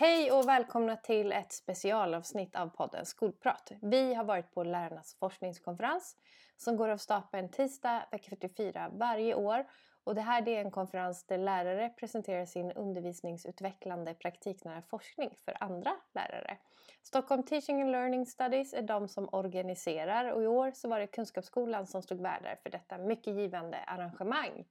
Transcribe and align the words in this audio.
Hej 0.00 0.32
och 0.32 0.48
välkomna 0.48 0.96
till 0.96 1.32
ett 1.32 1.52
specialavsnitt 1.52 2.56
av 2.56 2.68
podden 2.68 3.06
Skolprat. 3.06 3.72
Vi 3.82 4.14
har 4.14 4.24
varit 4.24 4.54
på 4.54 4.64
Lärarnas 4.64 5.14
forskningskonferens 5.14 6.16
som 6.56 6.76
går 6.76 6.88
av 6.88 6.96
stapeln 6.96 7.48
tisdag 7.48 8.04
vecka 8.10 8.28
44 8.30 8.90
varje 8.92 9.34
år. 9.34 9.66
Och 10.04 10.14
det 10.14 10.20
här 10.20 10.48
är 10.48 10.60
en 10.60 10.70
konferens 10.70 11.26
där 11.26 11.38
lärare 11.38 11.88
presenterar 11.88 12.46
sin 12.46 12.72
undervisningsutvecklande 12.72 14.14
praktiknära 14.14 14.82
forskning 14.82 15.30
för 15.44 15.56
andra 15.60 15.90
lärare. 16.14 16.58
Stockholm 17.02 17.42
Teaching 17.42 17.82
and 17.82 17.90
Learning 17.90 18.26
Studies 18.26 18.74
är 18.74 18.82
de 18.82 19.08
som 19.08 19.28
organiserar 19.32 20.32
och 20.32 20.42
i 20.42 20.46
år 20.46 20.70
så 20.74 20.88
var 20.88 21.00
det 21.00 21.06
Kunskapsskolan 21.06 21.86
som 21.86 22.02
stod 22.02 22.20
värdar 22.20 22.58
för 22.62 22.70
detta 22.70 22.98
mycket 22.98 23.34
givande 23.34 23.78
arrangemang. 23.78 24.64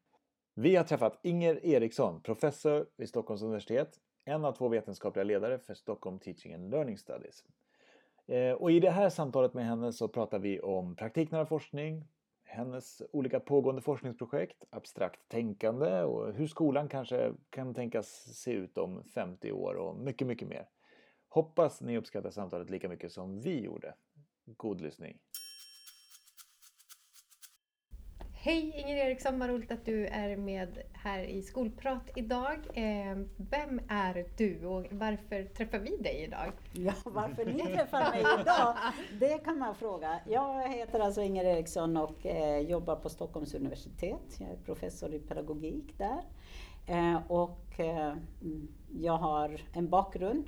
Vi 0.53 0.75
har 0.75 0.83
träffat 0.83 1.19
Inger 1.23 1.65
Eriksson, 1.65 2.21
professor 2.21 2.85
vid 2.97 3.09
Stockholms 3.09 3.41
universitet 3.41 3.99
en 4.27 4.45
av 4.45 4.51
två 4.53 4.67
vetenskapliga 4.67 5.23
ledare 5.23 5.59
för 5.59 5.73
Stockholm 5.73 6.19
Teaching 6.19 6.53
and 6.53 6.71
Learning 6.71 6.97
Studies. 6.97 7.43
Eh, 8.25 8.51
och 8.51 8.71
I 8.71 8.79
det 8.79 8.89
här 8.89 9.09
samtalet 9.09 9.53
med 9.53 9.65
henne 9.65 9.93
så 9.93 10.07
pratar 10.07 10.39
vi 10.39 10.59
om 10.59 10.95
praktiknära 10.95 11.45
forskning, 11.45 12.07
hennes 12.43 13.01
olika 13.11 13.39
pågående 13.39 13.81
forskningsprojekt, 13.81 14.63
abstrakt 14.69 15.19
tänkande 15.27 16.03
och 16.03 16.33
hur 16.33 16.47
skolan 16.47 16.89
kanske 16.89 17.33
kan 17.49 17.73
tänkas 17.73 18.07
se 18.35 18.51
ut 18.51 18.77
om 18.77 19.03
50 19.03 19.51
år 19.51 19.73
och 19.73 19.95
mycket, 19.95 20.27
mycket 20.27 20.47
mer. 20.47 20.69
Hoppas 21.29 21.81
ni 21.81 21.97
uppskattar 21.97 22.29
samtalet 22.29 22.69
lika 22.69 22.89
mycket 22.89 23.11
som 23.11 23.41
vi 23.41 23.61
gjorde. 23.61 23.93
God 24.45 24.81
lyssning! 24.81 25.19
Hej 28.47 28.73
Inger 28.75 28.97
Eriksson, 28.97 29.39
vad 29.39 29.49
roligt 29.49 29.71
att 29.71 29.85
du 29.85 30.05
är 30.07 30.37
med 30.37 30.77
här 30.93 31.23
i 31.23 31.41
Skolprat 31.41 32.09
idag. 32.15 32.57
Ehm, 32.73 33.29
vem 33.37 33.81
är 33.89 34.25
du 34.37 34.65
och 34.65 34.85
varför 34.91 35.43
träffar 35.43 35.79
vi 35.79 35.97
dig 35.97 36.23
idag? 36.23 36.51
Ja, 36.73 36.93
varför 37.03 37.45
ni 37.45 37.75
träffar 37.75 38.11
mig 38.11 38.19
idag, 38.41 38.75
det 39.19 39.37
kan 39.37 39.59
man 39.59 39.75
fråga. 39.75 40.19
Jag 40.25 40.69
heter 40.69 40.99
alltså 40.99 41.21
Inger 41.21 41.45
Eriksson 41.45 41.97
och 41.97 42.25
eh, 42.25 42.59
jobbar 42.59 42.95
på 42.95 43.09
Stockholms 43.09 43.53
universitet. 43.53 44.39
Jag 44.39 44.49
är 44.49 44.57
professor 44.65 45.13
i 45.13 45.19
pedagogik 45.19 45.97
där. 45.97 46.21
Eh, 46.87 47.31
och 47.31 47.79
eh, 47.79 48.13
jag 48.99 49.17
har 49.17 49.61
en 49.73 49.89
bakgrund, 49.89 50.45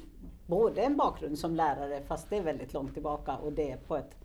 både 0.48 0.82
en 0.82 0.98
bakgrund 0.98 1.40
som 1.40 1.56
lärare, 1.56 2.02
fast 2.08 2.30
det 2.30 2.38
är 2.38 2.44
väldigt 2.44 2.74
långt 2.74 2.94
tillbaka 2.94 3.38
och 3.38 3.54
det 3.54 3.72
är 3.72 3.78
på 3.78 3.98
ett 3.98 4.16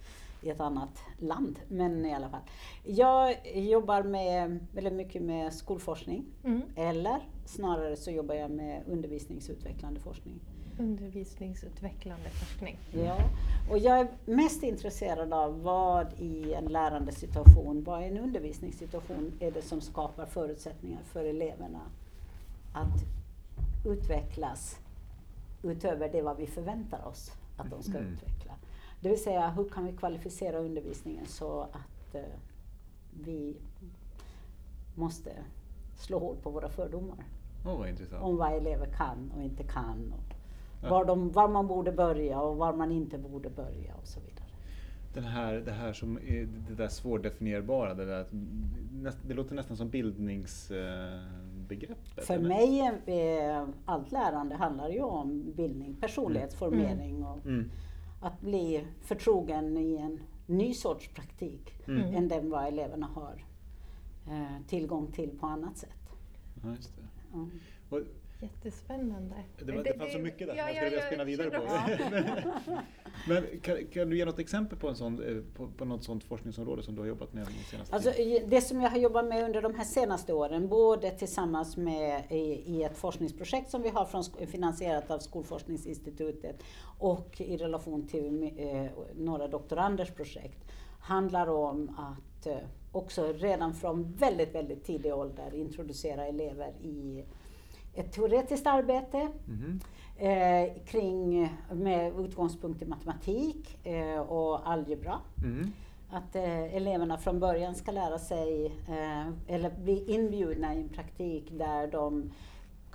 i 0.44 0.50
ett 0.50 0.60
annat 0.60 1.02
land. 1.18 1.58
Men 1.68 2.06
i 2.06 2.14
alla 2.14 2.28
fall. 2.28 2.40
Jag 2.84 3.36
jobbar 3.54 4.02
med, 4.02 4.66
väldigt 4.72 4.92
mycket 4.92 5.22
med 5.22 5.52
skolforskning. 5.52 6.24
Mm. 6.44 6.62
Eller 6.76 7.28
snarare 7.44 7.96
så 7.96 8.10
jobbar 8.10 8.34
jag 8.34 8.50
med 8.50 8.82
undervisningsutvecklande 8.86 10.00
forskning. 10.00 10.40
Undervisningsutvecklande 10.78 12.30
forskning. 12.30 12.78
Ja, 12.92 13.16
och 13.70 13.78
jag 13.78 14.00
är 14.00 14.08
mest 14.24 14.62
intresserad 14.62 15.32
av 15.32 15.62
vad 15.62 16.06
i 16.18 16.54
en 16.54 16.64
lärande 16.64 17.12
situation, 17.12 17.84
vad 17.84 18.02
i 18.02 18.06
en 18.06 18.18
undervisningssituation 18.18 19.32
är 19.40 19.50
det 19.50 19.62
som 19.62 19.80
skapar 19.80 20.26
förutsättningar 20.26 21.00
för 21.04 21.24
eleverna 21.24 21.80
att 22.72 23.04
utvecklas 23.86 24.78
utöver 25.62 26.08
det 26.08 26.22
vad 26.22 26.36
vi 26.36 26.46
förväntar 26.46 27.06
oss 27.06 27.32
att 27.56 27.70
de 27.70 27.82
ska 27.82 27.98
mm. 27.98 28.12
utveckla. 28.12 28.33
Det 29.04 29.10
vill 29.10 29.22
säga, 29.22 29.50
hur 29.50 29.68
kan 29.68 29.86
vi 29.86 29.92
kvalificera 29.92 30.58
undervisningen 30.58 31.26
så 31.26 31.60
att 31.60 32.14
eh, 32.14 32.22
vi 33.24 33.56
måste 34.94 35.30
slå 35.96 36.18
hål 36.18 36.36
på 36.42 36.50
våra 36.50 36.68
fördomar. 36.68 37.24
Oh. 37.64 37.86
Om 38.20 38.36
vad 38.36 38.52
elever 38.52 38.86
kan 38.86 39.32
och 39.36 39.42
inte 39.42 39.62
kan. 39.62 40.14
Och 40.16 40.34
ja. 40.82 40.90
var, 40.90 41.04
de, 41.04 41.32
var 41.32 41.48
man 41.48 41.66
borde 41.66 41.92
börja 41.92 42.40
och 42.40 42.56
var 42.56 42.72
man 42.72 42.92
inte 42.92 43.18
borde 43.18 43.50
börja 43.50 43.94
och 43.94 44.06
så 44.06 44.20
vidare. 44.20 44.48
Den 45.14 45.24
här, 45.24 45.54
det 45.54 45.72
här 45.72 45.92
som 45.92 46.18
är 46.18 46.48
det 46.68 46.74
där 46.74 46.88
svårdefinierbara, 46.88 47.94
det, 47.94 48.04
där, 48.04 48.26
det 49.26 49.34
låter 49.34 49.54
nästan 49.54 49.76
som 49.76 49.88
bildningsbegreppet. 49.88 52.26
För 52.26 52.34
eller? 52.34 52.48
mig, 52.48 53.00
är, 53.06 53.66
allt 53.84 54.12
lärande 54.12 54.54
handlar 54.54 54.88
ju 54.88 55.02
om 55.02 55.52
bildning, 55.56 55.94
personlighetsformering 55.94 57.16
mm. 57.16 57.28
och 57.28 57.46
mm 57.46 57.70
att 58.24 58.40
bli 58.40 58.86
förtrogen 59.00 59.76
i 59.76 59.96
en 59.96 60.20
ny 60.46 60.74
sorts 60.74 61.08
praktik 61.08 61.74
mm. 61.86 62.14
än 62.14 62.28
den 62.28 62.50
vad 62.50 62.66
eleverna 62.66 63.06
har 63.06 63.44
eh, 64.26 64.66
tillgång 64.68 65.12
till 65.12 65.38
på 65.38 65.46
annat 65.46 65.78
sätt. 65.78 65.90
Ja, 66.62 68.00
Jättespännande. 68.40 69.34
Det, 69.58 69.72
var, 69.72 69.84
det, 69.84 69.92
det 69.92 69.98
fanns 69.98 70.12
så 70.12 70.18
mycket 70.18 70.46
där 70.46 70.54
ja, 70.54 70.66
jag 70.70 70.76
skulle 70.76 70.90
vilja 70.90 71.06
spinna 71.06 71.24
vidare 71.24 71.50
på. 71.50 71.62
Men 73.28 73.60
kan, 73.60 73.86
kan, 73.86 74.10
du 74.10 74.16
ge 74.16 74.24
något 74.24 74.38
exempel 74.38 74.78
på, 74.78 74.88
en 74.88 74.96
sån, 74.96 75.22
eh, 75.22 75.42
på, 75.56 75.68
på 75.68 75.84
något 75.84 76.04
sådant 76.04 76.24
forskningsområde 76.24 76.82
som 76.82 76.94
du 76.94 77.00
har 77.00 77.08
jobbat 77.08 77.32
med 77.32 77.46
de 77.46 77.70
senaste 77.70 77.94
alltså, 77.94 78.10
Det 78.46 78.60
som 78.60 78.80
jag 78.80 78.90
har 78.90 78.98
jobbat 78.98 79.26
med 79.26 79.44
under 79.44 79.62
de 79.62 79.74
här 79.74 79.84
senaste 79.84 80.32
åren, 80.32 80.68
både 80.68 81.10
tillsammans 81.10 81.76
med 81.76 82.22
i, 82.30 82.62
i 82.66 82.82
ett 82.82 82.96
forskningsprojekt 82.96 83.70
som 83.70 83.82
vi 83.82 83.88
har 83.88 84.04
från, 84.04 84.24
finansierat 84.46 85.10
av 85.10 85.18
Skolforskningsinstitutet 85.18 86.62
och 86.98 87.40
i 87.40 87.56
relation 87.56 88.06
till 88.06 88.42
eh, 88.56 88.86
några 89.14 89.48
doktoranders 89.48 90.10
projekt, 90.10 90.58
handlar 91.00 91.46
om 91.46 91.96
att 91.98 92.46
eh, 92.46 92.56
också 92.92 93.32
redan 93.32 93.74
från 93.74 94.12
väldigt, 94.12 94.54
väldigt 94.54 94.84
tidig 94.84 95.14
ålder 95.14 95.54
introducera 95.54 96.26
elever 96.26 96.72
i 96.82 97.24
ett 97.94 98.12
teoretiskt 98.12 98.66
arbete 98.66 99.28
mm. 99.48 99.80
eh, 100.16 100.84
kring, 100.84 101.48
med 101.72 102.20
utgångspunkt 102.20 102.82
i 102.82 102.86
matematik 102.86 103.86
eh, 103.86 104.20
och 104.20 104.70
algebra. 104.70 105.18
Mm. 105.44 105.72
Att 106.10 106.36
eh, 106.36 106.76
eleverna 106.76 107.18
från 107.18 107.40
början 107.40 107.74
ska 107.74 107.92
lära 107.92 108.18
sig, 108.18 108.66
eh, 108.66 109.54
eller 109.54 109.70
bli 109.70 110.04
inbjudna 110.14 110.74
i 110.74 110.80
en 110.80 110.88
praktik 110.88 111.48
där 111.50 111.86
de 111.86 112.30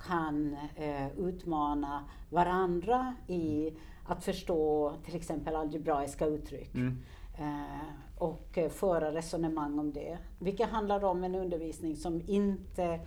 kan 0.06 0.56
eh, 0.76 1.18
utmana 1.18 2.04
varandra 2.30 3.14
i 3.26 3.72
att 4.06 4.24
förstå 4.24 4.94
till 5.04 5.16
exempel 5.16 5.56
algebraiska 5.56 6.26
uttryck. 6.26 6.74
Mm. 6.74 6.98
Eh, 7.38 8.18
och 8.18 8.58
föra 8.70 9.14
resonemang 9.14 9.78
om 9.78 9.92
det. 9.92 10.18
Vilket 10.38 10.68
handlar 10.68 11.04
om 11.04 11.24
en 11.24 11.34
undervisning 11.34 11.96
som 11.96 12.22
inte 12.26 13.00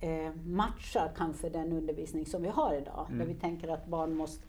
eh, 0.00 0.34
matchar 0.44 1.12
kanske 1.16 1.48
den 1.48 1.72
undervisning 1.72 2.26
som 2.26 2.42
vi 2.42 2.48
har 2.48 2.74
idag. 2.74 3.06
Mm. 3.08 3.18
Där 3.18 3.26
vi 3.26 3.34
tänker 3.34 3.68
att 3.68 3.86
barn 3.86 4.14
måste, 4.14 4.44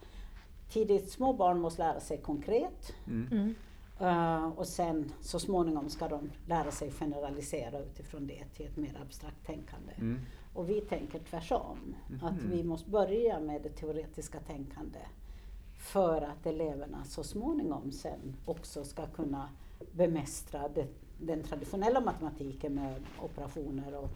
tidigt 0.68 1.10
små 1.10 1.32
barn 1.32 1.60
måste 1.60 1.82
lära 1.82 2.00
sig 2.00 2.18
konkret. 2.18 2.92
Mm. 3.06 3.54
Uh, 4.00 4.46
och 4.58 4.66
sen 4.66 5.12
så 5.20 5.38
småningom 5.38 5.88
ska 5.88 6.08
de 6.08 6.30
lära 6.46 6.70
sig 6.70 6.90
generalisera 6.90 7.78
utifrån 7.78 8.26
det 8.26 8.44
till 8.44 8.66
ett 8.66 8.76
mer 8.76 9.00
abstrakt 9.02 9.46
tänkande. 9.46 9.92
Mm. 9.98 10.20
Och 10.54 10.70
vi 10.70 10.80
tänker 10.80 11.18
tvärsom. 11.18 11.94
Mm. 12.08 12.24
Att 12.24 12.42
vi 12.42 12.64
måste 12.64 12.90
börja 12.90 13.40
med 13.40 13.62
det 13.62 13.68
teoretiska 13.68 14.40
tänkande 14.40 14.98
för 15.78 16.22
att 16.22 16.46
eleverna 16.46 17.04
så 17.04 17.24
småningom 17.24 17.92
sen 17.92 18.36
också 18.44 18.84
ska 18.84 19.06
kunna 19.06 19.48
bemästra 19.92 20.68
det, 20.68 20.86
den 21.20 21.42
traditionella 21.42 22.00
matematiken 22.00 22.74
med 22.74 22.94
operationer 23.22 23.94
och 23.94 24.10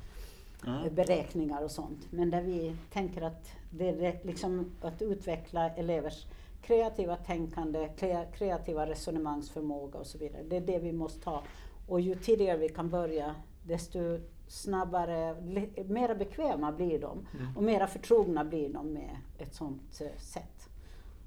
mm. 0.66 0.94
beräkningar 0.94 1.62
och 1.62 1.70
sånt. 1.70 2.12
Men 2.12 2.30
där 2.30 2.42
vi 2.42 2.76
tänker 2.92 3.22
att 3.22 3.50
det 3.70 3.88
är 3.88 4.20
liksom 4.26 4.72
att 4.80 5.02
utveckla 5.02 5.70
elevers 5.70 6.26
kreativa 6.62 7.16
tänkande, 7.16 7.88
kreativa 8.34 8.86
resonemangsförmåga 8.86 9.98
och 9.98 10.06
så 10.06 10.18
vidare. 10.18 10.42
Det 10.42 10.56
är 10.56 10.60
det 10.60 10.78
vi 10.78 10.92
måste 10.92 11.30
ha. 11.30 11.42
Och 11.88 12.00
ju 12.00 12.14
tidigare 12.14 12.58
vi 12.58 12.68
kan 12.68 12.90
börja, 12.90 13.34
desto 13.62 13.98
snabbare, 14.48 15.36
mera 15.88 16.14
bekväma 16.14 16.72
blir 16.72 16.98
de 16.98 17.26
mm. 17.38 17.56
och 17.56 17.62
mera 17.62 17.86
förtrogna 17.86 18.44
blir 18.44 18.72
de 18.72 18.92
med 18.92 19.16
ett 19.38 19.54
sådant 19.54 20.00
eh, 20.00 20.18
sätt. 20.18 20.68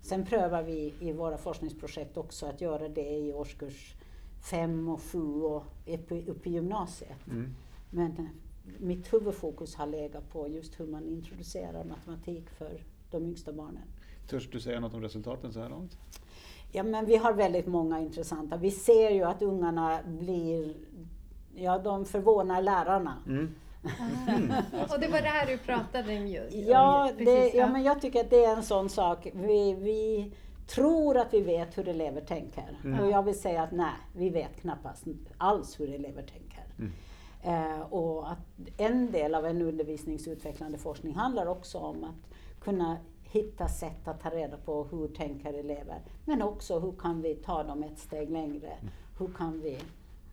Sen 0.01 0.25
prövar 0.25 0.63
vi 0.63 0.93
i 0.99 1.11
våra 1.11 1.37
forskningsprojekt 1.37 2.17
också 2.17 2.45
att 2.45 2.61
göra 2.61 2.89
det 2.89 3.09
i 3.09 3.33
årskurs 3.33 3.95
5 4.49 4.89
och 4.89 5.01
7 5.01 5.41
och 5.41 5.63
upp 6.27 6.47
i 6.47 6.49
gymnasiet. 6.49 7.27
Mm. 7.27 7.55
Men 7.89 8.29
mitt 8.77 9.13
huvudfokus 9.13 9.75
har 9.75 9.87
legat 9.87 10.31
på 10.31 10.47
just 10.47 10.79
hur 10.79 10.87
man 10.87 11.07
introducerar 11.07 11.83
matematik 11.83 12.49
för 12.49 12.83
de 13.11 13.25
yngsta 13.25 13.53
barnen. 13.53 13.83
Törs 14.29 14.49
du 14.49 14.59
säga 14.59 14.79
något 14.79 14.93
om 14.93 15.01
resultaten 15.01 15.53
så 15.53 15.59
här 15.59 15.69
långt? 15.69 15.97
Ja, 16.71 16.83
men 16.83 17.05
vi 17.05 17.15
har 17.15 17.33
väldigt 17.33 17.67
många 17.67 17.99
intressanta. 17.99 18.57
Vi 18.57 18.71
ser 18.71 19.09
ju 19.09 19.23
att 19.23 19.41
ungarna 19.41 19.99
blir, 20.05 20.73
ja 21.55 21.79
de 21.79 22.05
förvånar 22.05 22.61
lärarna. 22.61 23.17
Mm. 23.27 23.55
Mm. 24.27 24.51
och 24.91 24.99
det 24.99 25.07
var 25.07 25.21
det 25.21 25.27
här 25.27 25.47
du 25.47 25.57
pratade 25.57 26.17
om 26.17 26.27
just? 26.27 26.55
Ja, 26.55 27.11
det, 27.17 27.49
ja, 27.53 27.67
men 27.67 27.83
jag 27.83 28.01
tycker 28.01 28.19
att 28.19 28.29
det 28.29 28.45
är 28.45 28.55
en 28.55 28.63
sån 28.63 28.89
sak. 28.89 29.27
Vi, 29.33 29.73
vi 29.73 30.31
tror 30.67 31.17
att 31.17 31.33
vi 31.33 31.41
vet 31.41 31.77
hur 31.77 31.87
elever 31.87 32.21
tänker. 32.21 32.79
Mm. 32.83 32.99
Och 32.99 33.11
jag 33.11 33.23
vill 33.23 33.39
säga 33.39 33.63
att 33.63 33.71
nej, 33.71 33.93
vi 34.15 34.29
vet 34.29 34.61
knappast 34.61 35.03
alls 35.37 35.79
hur 35.79 35.93
elever 35.93 36.23
tänker. 36.23 36.63
Mm. 37.41 37.71
Eh, 37.71 37.81
och 37.81 38.31
att 38.31 38.39
en 38.77 39.11
del 39.11 39.35
av 39.35 39.45
en 39.45 39.61
undervisningsutvecklande 39.61 40.77
forskning 40.77 41.15
handlar 41.15 41.45
också 41.45 41.77
om 41.77 42.03
att 42.03 42.35
kunna 42.59 42.97
hitta 43.23 43.67
sätt 43.67 44.07
att 44.07 44.21
ta 44.21 44.29
reda 44.29 44.57
på 44.57 44.83
hur 44.83 45.07
tänker 45.07 45.53
elever. 45.53 46.01
Men 46.25 46.41
också 46.41 46.79
hur 46.79 46.91
kan 46.91 47.21
vi 47.21 47.35
ta 47.35 47.63
dem 47.63 47.83
ett 47.83 47.99
steg 47.99 48.29
längre? 48.29 48.71
Hur 49.19 49.27
kan 49.27 49.61
vi, 49.61 49.77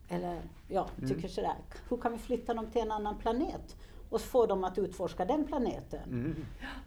eller 0.08 0.41
ja, 0.69 0.88
tycker 1.08 1.29
sådär, 1.29 1.55
hur 1.88 1.97
kan 1.97 2.12
vi 2.12 2.19
flytta 2.19 2.55
dem 2.55 2.67
till 2.67 2.82
en 2.82 2.93
annan 2.93 3.19
planet? 3.19 3.76
och 4.11 4.20
få 4.20 4.47
dem 4.47 4.64
att 4.64 4.79
utforska 4.79 5.25
den 5.25 5.44
planeten. 5.47 6.00
Mm. 6.08 6.35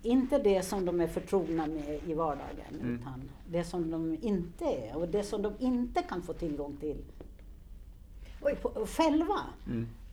Inte 0.03 0.37
det 0.37 0.63
som 0.63 0.85
de 0.85 1.01
är 1.01 1.07
förtrogna 1.07 1.67
med 1.67 1.99
i 2.07 2.13
vardagen, 2.13 2.75
utan 2.81 3.29
det 3.47 3.63
som 3.63 3.91
de 3.91 4.17
inte 4.21 4.65
är 4.65 4.95
och 4.95 5.07
det 5.07 5.23
som 5.23 5.41
de 5.41 5.53
inte 5.59 6.01
kan 6.01 6.21
få 6.21 6.33
tillgång 6.33 6.77
till 6.77 7.03
på, 8.61 8.85
själva. 8.85 9.39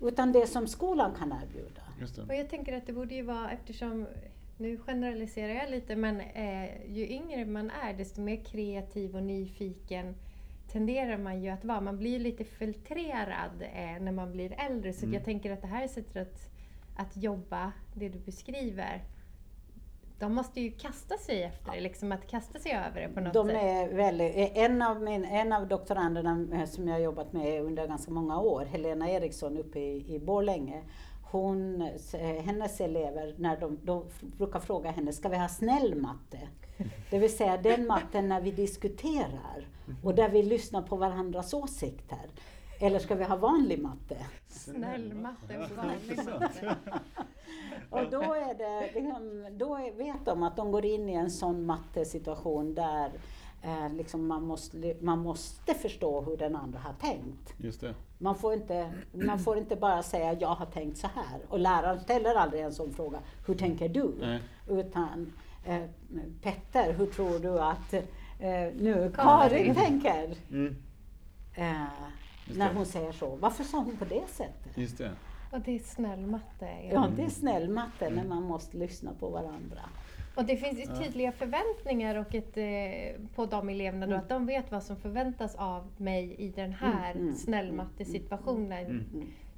Utan 0.00 0.32
det 0.32 0.46
som 0.46 0.66
skolan 0.66 1.14
kan 1.14 1.32
erbjuda. 1.32 1.82
Just 2.00 2.16
det. 2.16 2.22
Och 2.22 2.34
jag 2.34 2.50
tänker 2.50 2.76
att 2.76 2.87
det 2.87 2.93
borde 2.93 3.14
ju 3.14 3.22
vara, 3.22 3.50
eftersom, 3.50 4.06
nu 4.56 4.78
generaliserar 4.78 5.54
jag 5.54 5.70
lite, 5.70 5.96
men 5.96 6.20
eh, 6.20 6.87
ju 6.87 7.08
yngre 7.08 7.44
man 7.44 7.70
är 7.70 7.94
desto 7.94 8.20
mer 8.20 8.44
kreativ 8.44 9.16
och 9.16 9.22
nyfiken 9.22 10.14
tenderar 10.72 11.19
man 11.19 11.43
ju 11.43 11.48
att 11.48 11.64
vara. 11.64 11.81
Man 11.81 11.98
blir 11.98 12.19
lite 12.19 12.44
filtrerad 12.44 13.62
eh, 13.62 14.02
när 14.02 14.12
man 14.12 14.32
blir 14.32 14.54
äldre. 14.58 14.93
Så 14.93 15.06
jag 15.06 15.25
tänker 15.25 15.52
att 15.52 15.62
det 15.62 15.69
här 15.69 15.84
är 15.84 15.88
sättet 15.88 16.16
att, 16.16 16.50
att 16.96 17.16
jobba, 17.16 17.72
det 17.94 18.08
du 18.08 18.19
beskriver, 18.19 19.02
de 20.19 20.35
måste 20.35 20.61
ju 20.61 20.71
kasta 20.71 21.17
sig 21.19 21.43
efter 21.43 21.73
det, 21.73 21.81
liksom 21.81 22.13
att 22.13 22.27
kasta 22.27 22.59
sig 22.59 22.73
över 22.73 23.01
det 23.01 23.09
på 23.09 23.21
något 23.21 23.33
De 23.35 23.49
sätt. 23.49 23.57
är 23.63 23.89
väldigt, 23.89 24.35
en, 24.55 24.83
av 24.83 25.03
min, 25.03 25.25
en 25.25 25.53
av 25.53 25.69
doktoranderna 25.69 26.47
eh, 26.53 26.65
som 26.69 26.89
jag 26.89 26.95
har 26.95 27.01
jobbat 27.01 27.33
med 27.33 27.63
under 27.63 27.87
ganska 27.87 28.11
många 28.11 28.39
år, 28.41 28.65
Helena 28.65 29.11
Eriksson 29.11 29.59
uppe 29.59 29.79
i, 29.79 30.15
i 30.15 30.19
Borlänge, 30.19 30.83
hon, 31.31 31.83
eh, 31.83 32.43
hennes 32.45 32.81
elever, 32.81 33.35
när 33.39 33.61
de, 33.61 33.79
de 33.83 34.05
brukar 34.21 34.61
fråga 34.61 34.91
henne, 34.91 35.13
ska 35.13 35.29
vi 35.29 35.37
ha 35.39 35.49
snäll 35.49 35.95
matte? 35.95 36.39
Det 37.11 37.19
vill 37.19 37.37
säga 37.37 37.57
den 37.57 37.87
matten 37.87 38.29
när 38.29 38.41
vi 38.41 38.51
diskuterar 38.51 39.69
och 40.03 40.15
där 40.15 40.29
vi 40.29 40.43
lyssnar 40.43 40.83
på 40.83 40.97
varandras 40.97 41.55
åsikter. 41.55 42.31
Eller 42.78 42.99
ska 42.99 43.14
vi 43.14 43.25
ha 43.25 43.37
vanlig 43.37 43.82
matte? 43.82 44.17
Snäll 44.49 45.14
matte, 45.14 45.69
vanlig 45.76 46.17
matte. 46.40 46.76
Och 47.90 48.11
då, 48.11 48.23
är 48.23 48.55
det, 48.55 49.00
liksom, 49.00 49.46
då 49.58 49.75
är, 49.75 49.93
vet 49.93 50.25
de 50.25 50.43
att 50.43 50.56
de 50.56 50.73
går 50.73 50.84
in 50.84 51.08
i 51.08 51.12
en 51.12 51.31
sån 51.31 51.67
mattesituation 51.67 52.75
där 52.75 53.11
eh, 53.62 53.93
liksom 53.93 54.26
man, 54.26 54.43
måste, 54.43 54.96
man 55.00 55.19
måste 55.19 55.75
förstå 55.75 56.20
hur 56.20 56.37
den 56.37 56.56
andra 56.56 56.78
har 56.78 56.93
tänkt. 56.93 57.55
Just 57.58 57.81
det. 57.81 57.94
Man 58.19 58.34
får, 58.34 58.55
inte, 58.55 58.93
man 59.12 59.38
får 59.38 59.58
inte 59.58 59.76
bara 59.76 60.02
säga 60.02 60.32
jag 60.32 60.55
har 60.55 60.67
tänkt 60.67 60.99
så 60.99 61.06
här. 61.06 61.40
Och 61.49 61.58
läraren 61.58 62.00
ställer 62.00 62.34
aldrig 62.34 62.62
en 62.62 62.72
sån 62.72 62.93
fråga, 62.93 63.19
hur 63.46 63.55
tänker 63.55 63.88
du? 63.88 64.14
Nej. 64.20 64.40
Utan 64.69 65.32
eh, 65.64 65.82
Petter, 66.43 66.93
hur 66.93 67.06
tror 67.06 67.38
du 67.38 67.61
att 67.61 67.94
eh, 67.94 68.75
nu 68.79 69.12
Karin. 69.14 69.75
Karin 69.75 69.75
tänker? 69.75 70.37
Mm. 70.50 70.76
Eh, 71.55 71.82
när 72.54 72.75
hon 72.75 72.87
säger 72.87 73.12
så. 73.12 73.37
Varför 73.37 73.64
sa 73.64 73.78
hon 73.78 73.96
på 73.96 74.04
det 74.04 74.28
sättet? 74.28 74.78
Just 74.78 74.98
det. 74.98 75.10
Och 75.52 75.60
det 75.60 75.75
är 75.75 75.78
snäll 75.78 76.26
matte. 76.26 76.69
Ja, 76.93 77.08
det 77.16 77.22
är 77.22 77.28
snäll 77.28 77.69
matte 77.69 78.10
när 78.10 78.25
man 78.25 78.43
måste 78.43 78.76
lyssna 78.76 79.10
på 79.20 79.28
varandra. 79.28 79.81
Och 80.34 80.44
det 80.44 80.56
finns 80.56 80.78
ju 80.78 81.04
tydliga 81.04 81.32
förväntningar 81.32 82.14
och 82.14 82.34
ett, 82.34 82.56
eh, 82.56 83.26
på 83.34 83.46
de 83.46 83.69
eleverna 83.69 84.06
då, 84.06 84.16
att 84.16 84.28
de 84.28 84.46
vet 84.46 84.70
vad 84.70 84.82
som 84.82 84.96
förväntas 84.96 85.54
av 85.54 85.87
mig 85.96 86.34
i 86.38 86.48
den 86.48 86.72
här 86.72 87.10
Mm, 87.10 87.22
mm, 87.22 87.34
snällmattesituationen 87.37 89.04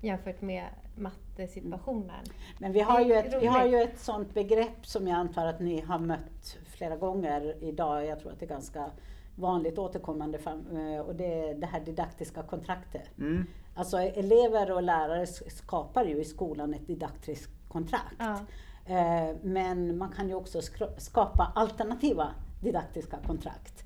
jämfört 0.01 0.41
med 0.41 0.65
mattesituationen. 0.97 2.25
Men 2.59 2.73
vi 2.73 2.81
har, 2.81 3.01
ju 3.01 3.13
ett, 3.13 3.43
vi 3.43 3.47
har 3.47 3.67
ju 3.67 3.83
ett 3.83 3.99
sånt 3.99 4.35
begrepp 4.35 4.87
som 4.87 5.09
jag 5.09 5.17
antar 5.17 5.47
att 5.47 5.61
ni 5.61 5.81
har 5.81 5.99
mött 5.99 6.59
flera 6.77 6.97
gånger 6.97 7.55
idag. 7.61 8.07
Jag 8.07 8.21
tror 8.21 8.33
att 8.33 8.41
det 8.41 8.47
är 8.47 8.49
ganska 8.49 8.91
vanligt 9.39 9.79
återkommande 9.79 10.39
eh, 10.47 11.01
och 11.01 11.15
det 11.15 11.49
är 11.49 11.55
det 11.55 11.67
här 11.67 11.81
didaktiska 11.81 12.43
kontraktet. 12.43 13.19
Mm. 13.19 13.47
Alltså 13.75 13.99
elever 13.99 14.71
och 14.73 14.83
lärare 14.83 15.27
skapar 15.27 16.05
ju 16.05 16.21
i 16.21 16.25
skolan 16.25 16.75
ett 16.75 16.87
didaktiskt 16.87 17.51
kontrakt. 17.69 18.17
Ja. 18.19 18.39
Eh, 18.87 19.37
Men 19.43 19.99
man 19.99 20.13
kan 20.13 20.29
ju 20.29 20.35
också 20.35 20.61
skapa 20.99 21.53
alternativa 21.55 22.29
didaktiska 22.63 23.17
kontrakt. 23.27 23.85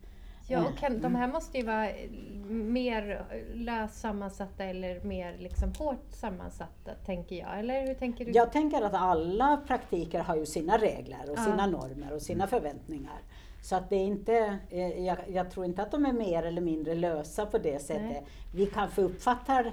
Ja, 0.48 0.64
och 0.64 0.76
kan, 0.78 1.00
de 1.00 1.14
här 1.14 1.28
måste 1.28 1.58
ju 1.58 1.64
vara 1.66 1.90
eh, 1.90 2.10
mer 2.48 3.24
löst 3.54 4.00
sammansatta 4.00 4.64
eller 4.64 5.00
mer 5.04 5.36
liksom 5.38 5.72
hårt 5.78 6.06
sammansatta, 6.10 6.90
tänker 7.06 7.36
jag. 7.36 7.58
Eller 7.58 7.86
hur 7.86 7.94
tänker 7.94 8.24
du? 8.24 8.30
Jag 8.30 8.52
tänker 8.52 8.82
att 8.82 8.94
alla 8.94 9.56
praktiker 9.66 10.20
har 10.20 10.36
ju 10.36 10.46
sina 10.46 10.78
regler 10.78 11.30
och 11.30 11.38
Ja. 11.38 11.44
sina 11.44 11.66
normer 11.66 12.12
och 12.12 12.22
sina 12.22 12.46
förväntningar. 12.46 13.18
Så 13.62 13.76
att 13.76 13.90
det 13.90 13.96
är 13.96 14.04
inte, 14.06 14.58
eh, 14.70 15.04
jag, 15.04 15.16
jag 15.32 15.50
tror 15.50 15.66
inte 15.66 15.82
att 15.82 15.90
de 15.90 16.06
är 16.06 16.12
mer 16.12 16.42
eller 16.42 16.60
mindre 16.60 16.94
lösa 16.94 17.46
på 17.46 17.58
det 17.58 17.82
sättet. 17.82 18.02
Nej. 18.02 18.26
Vi 18.54 18.66
kanske 18.66 19.02
uppfattar 19.02 19.72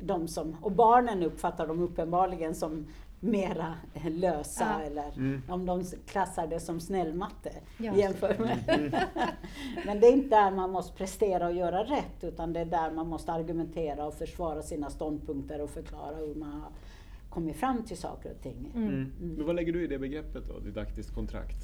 dem 0.00 0.28
som, 0.28 0.56
och 0.62 0.72
barnen 0.72 1.22
uppfattar 1.22 1.66
dem 1.66 1.80
uppenbarligen 1.82 2.54
som 2.54 2.86
mera 3.20 3.74
lösa 4.10 4.66
Ja. 4.78 4.86
eller 4.86 5.12
Mm. 5.16 5.42
om 5.48 5.66
de 5.66 5.84
klassar 6.06 6.46
det 6.46 6.60
som 6.60 6.80
snällmatte 6.80 7.50
Ja. 7.78 7.96
jämfört 7.96 8.38
med. 8.38 8.58
Men 9.86 10.00
det 10.00 10.06
är 10.06 10.12
inte 10.12 10.28
där 10.36 10.50
man 10.50 10.70
måste 10.70 10.96
prestera 10.96 11.46
och 11.46 11.52
göra 11.54 11.84
rätt 11.84 12.24
utan 12.24 12.52
det 12.52 12.60
är 12.60 12.64
där 12.64 12.90
man 12.90 13.08
måste 13.08 13.32
argumentera 13.32 14.06
och 14.06 14.14
försvara 14.14 14.62
sina 14.62 14.90
ståndpunkter 14.90 15.60
och 15.60 15.70
förklara 15.70 16.16
hur 16.16 16.34
man 16.34 16.52
har 16.52 16.70
kommit 17.30 17.56
fram 17.56 17.82
till 17.84 17.96
saker 17.96 18.30
och 18.30 18.42
ting. 18.42 18.70
Mm. 18.74 19.12
Men 19.20 19.46
vad 19.46 19.56
lägger 19.56 19.72
du 19.72 19.84
i 19.84 19.86
det 19.86 19.98
begreppet 19.98 20.42
då, 20.48 20.58
didaktiskt 20.58 21.14
kontrakt? 21.14 21.56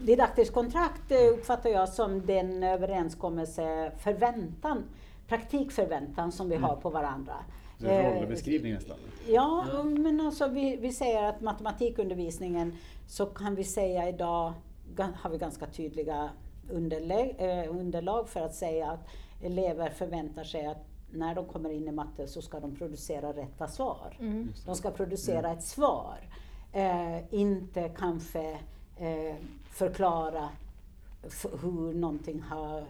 Didaktiskt 0.00 0.54
kontrakt 0.54 1.10
eh, 1.10 1.18
uppfattar 1.32 1.70
jag 1.70 1.88
som 1.88 2.26
den 2.26 2.62
överenskommelse, 2.62 3.92
förväntan, 3.98 4.84
praktikförväntan 5.28 6.32
som 6.32 6.48
vi 6.48 6.56
har 6.56 6.76
på 6.76 6.90
varandra. 6.90 7.34
Så 7.80 7.86
Eh, 7.86 8.20
rollbeskrivning 8.20 8.72
nästan? 8.72 8.96
Ja, 9.28 9.66
men 9.84 10.20
alltså 10.20 10.48
vi, 10.48 10.76
vi 10.76 10.92
säger 10.92 11.22
att 11.22 11.40
matematikundervisningen 11.40 12.76
så 13.08 13.26
kan 13.26 13.54
vi 13.54 13.64
säga 13.64 14.08
idag 14.08 14.52
har 15.14 15.30
vi 15.30 15.38
ganska 15.38 15.66
tydliga 15.66 16.30
eh, 16.70 17.70
underlag 17.76 18.28
för 18.28 18.40
att 18.40 18.54
säga 18.54 18.90
att 18.90 19.08
elever 19.42 19.90
förväntar 19.90 20.44
sig 20.44 20.66
att 20.66 20.86
när 21.10 21.34
de 21.34 21.46
kommer 21.46 21.70
in 21.70 21.88
i 21.88 21.92
matte 21.92 22.26
så 22.26 22.42
ska 22.42 22.60
de 22.60 22.76
producera 22.76 23.32
rätta 23.32 23.68
svar. 23.68 24.16
Mm. 24.20 24.52
De 24.66 24.74
ska 24.74 24.90
producera 24.90 25.52
ett 25.52 25.62
svar. 25.62 26.18
Eh, 26.72 27.34
inte 27.34 27.88
kanske 27.88 28.58
eh, 29.02 29.36
förklara 29.70 30.48
hur 31.62 31.94
någonting 31.94 32.40
har 32.40 32.84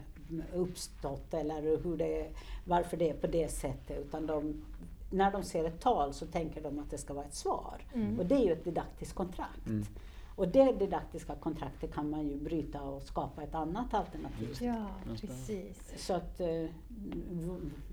uppstått 0.54 1.34
eller 1.34 1.62
hur 1.62 1.96
det, 1.96 2.30
varför 2.64 2.96
det 2.96 3.10
är 3.10 3.14
på 3.14 3.26
det 3.26 3.48
sättet. 3.48 3.98
Utan 3.98 4.26
de, 4.26 4.62
när 5.10 5.32
de 5.32 5.42
ser 5.42 5.64
ett 5.64 5.80
tal 5.80 6.14
så 6.14 6.26
tänker 6.26 6.62
de 6.62 6.78
att 6.78 6.90
det 6.90 6.98
ska 6.98 7.14
vara 7.14 7.24
ett 7.24 7.34
svar. 7.34 7.86
Mm. 7.94 8.20
Och 8.20 8.26
det 8.26 8.34
är 8.34 8.44
ju 8.44 8.52
ett 8.52 8.64
didaktiskt 8.64 9.14
kontrakt. 9.14 9.66
Mm. 9.66 9.84
Och 10.36 10.48
det 10.48 10.72
didaktiska 10.72 11.34
kontraktet 11.34 11.94
kan 11.94 12.10
man 12.10 12.28
ju 12.28 12.36
bryta 12.36 12.82
och 12.82 13.02
skapa 13.02 13.42
ett 13.42 13.54
annat 13.54 13.94
alternativ. 13.94 14.56
Ja, 14.60 14.86
precis. 15.20 15.92
Så 15.96 16.14
att, 16.14 16.40
eh, 16.40 16.66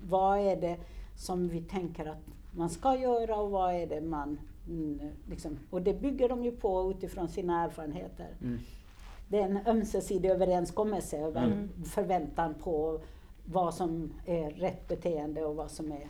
vad 0.02 0.38
är 0.38 0.56
det 0.56 0.76
som 1.16 1.48
vi 1.48 1.62
tänker 1.62 2.06
att 2.06 2.24
man 2.50 2.70
ska 2.70 2.96
göra 2.96 3.36
och 3.36 3.50
vad 3.50 3.74
är 3.74 3.86
det 3.86 4.00
man... 4.00 4.38
Mm, 4.70 5.00
liksom, 5.28 5.58
och 5.70 5.82
det 5.82 5.94
bygger 5.94 6.28
de 6.28 6.44
ju 6.44 6.52
på 6.52 6.90
utifrån 6.90 7.28
sina 7.28 7.64
erfarenheter. 7.64 8.28
Mm. 8.40 8.58
Det 9.28 9.38
är 9.38 9.44
en 9.44 9.66
ömsesidig 9.66 10.28
överenskommelse 10.30 11.18
över 11.18 11.44
Mm. 11.46 11.68
förväntan 11.84 12.54
på 12.54 13.00
vad 13.44 13.74
som 13.74 14.12
är 14.26 14.50
rätt 14.50 14.88
beteende 14.88 15.44
och 15.44 15.56
vad 15.56 15.70
som 15.70 15.92
är 15.92 16.08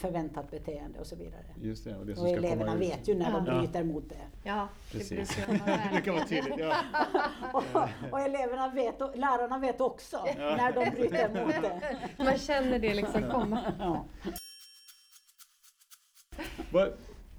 förväntat 0.00 0.50
beteende 0.50 0.98
och 1.00 1.06
så 1.06 1.16
vidare. 1.16 1.44
Just 1.62 1.84
det. 1.84 1.96
Och, 1.96 2.06
det 2.06 2.14
som 2.14 2.24
Och 2.24 2.30
ska 2.30 2.38
eleverna 2.38 2.76
vet 2.76 3.08
ju 3.08 3.14
när 3.14 3.32
de 3.32 3.46
Ja. 3.46 3.58
bryter 3.58 3.84
mot 3.84 4.08
det. 4.08 4.48
Ja, 4.48 4.68
Precis. 4.92 5.36
Det 5.92 6.00
kan 6.04 6.14
vara 6.14 6.24
tydligt. 6.26 6.54
Ja. 6.58 6.76
Och, 7.52 7.62
och 8.12 8.20
eleverna 8.20 8.68
vet, 8.68 9.00
och 9.02 9.16
lärarna 9.18 9.58
vet 9.58 9.80
också 9.80 10.18
när 10.36 10.72
de 10.72 10.90
bryter 10.90 11.44
mot 11.46 11.54
det. 11.62 11.80
Man 12.24 12.38
känner 12.38 12.78
det 12.78 12.94
liksom 12.94 13.22
komma. 13.30 13.72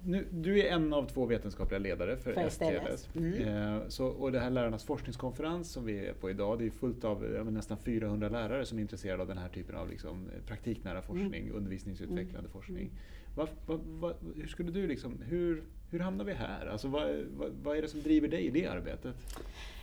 Nu, 0.04 0.26
du 0.30 0.60
är 0.60 0.72
en 0.72 0.92
av 0.92 1.06
två 1.06 1.26
vetenskapliga 1.26 1.78
ledare 1.78 2.16
för, 2.16 2.32
För 2.32 2.48
STLS. 2.48 3.08
Mm. 3.16 3.34
Eh, 3.34 3.88
så, 3.88 4.06
och 4.06 4.32
det 4.32 4.40
här 4.40 4.50
lärarnas 4.50 4.84
forskningskonferens 4.84 5.72
som 5.72 5.84
vi 5.84 6.06
är 6.06 6.12
på 6.12 6.30
idag, 6.30 6.58
det 6.58 6.66
är 6.66 6.70
fullt 6.70 7.04
av 7.04 7.46
nästan 7.52 7.76
400 7.76 8.28
lärare 8.28 8.66
som 8.66 8.78
är 8.78 8.82
intresserade 8.82 9.22
av 9.22 9.28
den 9.28 9.38
här 9.38 9.48
typen 9.48 9.76
av 9.76 9.90
liksom, 9.90 10.28
praktiknära 10.46 11.02
forskning, 11.02 11.50
undervisningsutvecklande 11.50 12.48
forskning. 12.48 12.90
Vad, 13.36 13.48
vad, 13.66 13.80
vad, 13.84 14.14
hur 14.36 14.46
skulle 14.46 14.70
du 14.70 14.86
liksom, 14.86 15.22
hur, 15.28 15.64
hur 15.90 15.98
hamnar 15.98 16.24
vi 16.24 16.32
här? 16.32 16.66
Alltså, 16.66 16.88
vad, 16.88 17.08
vad, 17.36 17.50
vad 17.62 17.76
är 17.76 17.82
det 17.82 17.88
som 17.88 18.02
driver 18.02 18.28
dig 18.28 18.46
i 18.46 18.50
det 18.50 18.66
arbetet? 18.66 19.14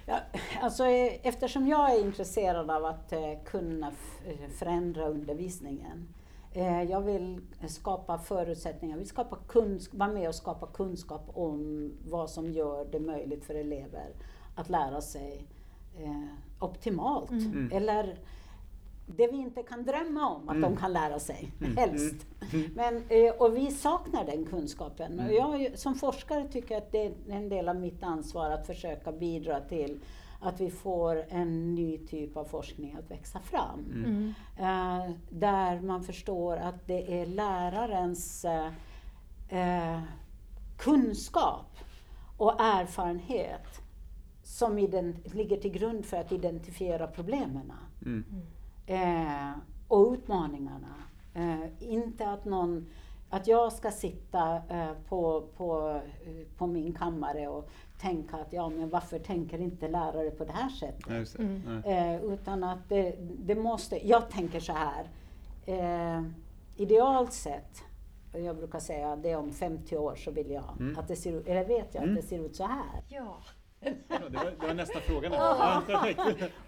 Ja, 0.06 0.20
alltså, 0.62 0.86
eh, 0.86 1.28
eftersom 1.28 1.68
jag 1.68 1.94
är 1.94 2.06
intresserad 2.06 2.72
av 2.72 2.86
att 2.86 3.12
eh, 3.12 3.34
kunna 3.46 3.92
förändra 4.60 5.08
undervisningen. 5.08 6.08
Eh, 6.54 6.84
jag 6.84 7.02
vill 7.02 7.42
skapa 7.68 8.18
förutsättningar, 8.18 8.94
jag 8.96 9.00
vill 9.00 9.08
skapa 9.10 9.38
kunsk- 9.48 9.94
vara 9.96 10.10
med 10.14 10.28
och 10.30 10.36
skapa 10.36 10.68
kunskap 10.68 11.30
om 11.34 11.92
vad 12.10 12.30
som 12.30 12.52
gör 12.52 12.86
det 12.92 13.00
möjligt 13.00 13.46
för 13.46 13.56
elever 13.56 14.10
att 14.56 14.70
lära 14.70 15.02
sig 15.02 15.46
eh, 15.98 16.24
optimalt. 16.60 17.32
Mm. 17.32 17.70
Eller 17.74 18.18
det 19.08 19.28
vi 19.28 19.38
inte 19.38 19.64
kan 19.64 19.84
drömma 19.84 20.30
om 20.30 20.50
att 20.50 20.56
Mm. 20.56 20.72
de 20.72 20.78
kan 20.78 20.94
lära 20.94 21.20
sig, 21.20 21.52
Mm. 21.62 21.78
helst. 21.78 22.26
Mm. 22.54 22.72
Men, 22.76 23.04
eh, 23.10 23.34
och 23.34 23.58
vi 23.58 23.72
saknar 23.72 24.26
den 24.26 24.46
kunskapen. 24.46 25.20
Mm. 25.20 25.26
Och 25.46 25.58
jag 25.62 25.80
som 25.80 25.96
forskare 25.96 26.48
tycker 26.48 26.78
att 26.78 26.92
det 26.92 27.06
är 27.06 27.12
en 27.30 27.50
del 27.50 27.70
av 27.70 27.76
mitt 27.76 28.04
ansvar 28.04 28.50
att 28.50 28.68
försöka 28.68 29.12
bidra 29.12 29.60
till 29.60 30.00
att 30.40 30.62
vi 30.62 30.72
får 30.72 31.26
en 31.30 31.76
ny 31.76 31.98
typ 31.98 32.38
av 32.38 32.46
forskning 32.46 32.96
att 33.00 33.12
växa 33.12 33.40
fram. 33.40 33.86
Mm. 33.94 34.34
Eh, 34.58 35.12
där 35.30 35.82
man 35.82 36.04
förstår 36.04 36.58
att 36.58 36.88
det 36.88 37.22
är 37.22 37.26
lärarens 37.26 38.46
eh, 38.46 38.72
eh, 39.50 40.02
kunskap 40.78 41.78
och 42.38 42.62
erfarenhet 42.62 43.82
som 44.44 44.78
ligger 45.24 45.58
till 45.58 45.72
grund 45.72 46.06
för 46.06 46.18
att 46.18 46.32
identifiera 46.32 47.08
problemen 47.08 47.72
Mm. 48.06 48.24
eh, 48.86 49.52
och 49.88 50.12
utmaningarna. 50.14 50.96
Eh, 51.34 51.66
inte 51.80 52.30
att 52.30 52.46
någon 52.46 52.90
att 53.30 53.48
jag 53.48 53.74
ska 53.74 53.92
sitta 53.92 54.62
eh, 54.70 54.92
på, 55.10 55.44
på, 55.58 55.90
eh, 56.26 56.48
på 56.58 56.68
min 56.68 56.94
kammare 56.94 57.48
och 57.48 57.70
tänka 58.02 58.38
att 58.38 58.54
ja, 58.54 58.70
men 58.70 58.90
varför 58.90 59.20
tänker 59.20 59.62
inte 59.62 59.88
lärare 59.88 60.32
på 60.32 60.46
det 60.46 60.52
här 60.52 60.70
sättet? 60.70 61.40
Mm. 61.40 61.84
Eh, 61.86 62.24
utan 62.24 62.64
att 62.64 62.90
det, 62.90 63.16
det 63.20 63.56
måste, 63.56 64.08
jag 64.08 64.30
tänker 64.30 64.60
så 64.60 64.74
här. 64.74 65.10
Eh, 65.66 66.24
idealt 66.76 67.34
sett, 67.34 67.84
och 68.34 68.40
jag 68.40 68.56
brukar 68.58 68.80
säga 68.80 69.16
det 69.16 69.36
om 69.36 69.52
50 69.54 69.98
år 69.98 70.16
så 70.16 70.32
vill 70.32 70.52
jag 70.52 70.64
Mm. 70.80 71.00
att 71.00 71.08
det 71.08 71.16
ser 71.16 71.32
ut, 71.34 71.48
eller 71.48 71.66
vet 71.66 71.94
jag 71.96 72.04
Mm. 72.04 72.16
att 72.16 72.22
det 72.22 72.28
ser 72.28 72.40
ut 72.40 72.56
så 72.56 72.64
här. 72.64 73.04
Ja. 73.08 73.38
Ja, 73.82 73.92
det, 74.30 74.38
var, 74.38 74.46
det 74.60 74.68
var 74.68 74.74
nästa 74.74 75.00
fråga. 75.00 75.30
Ja. 75.34 75.82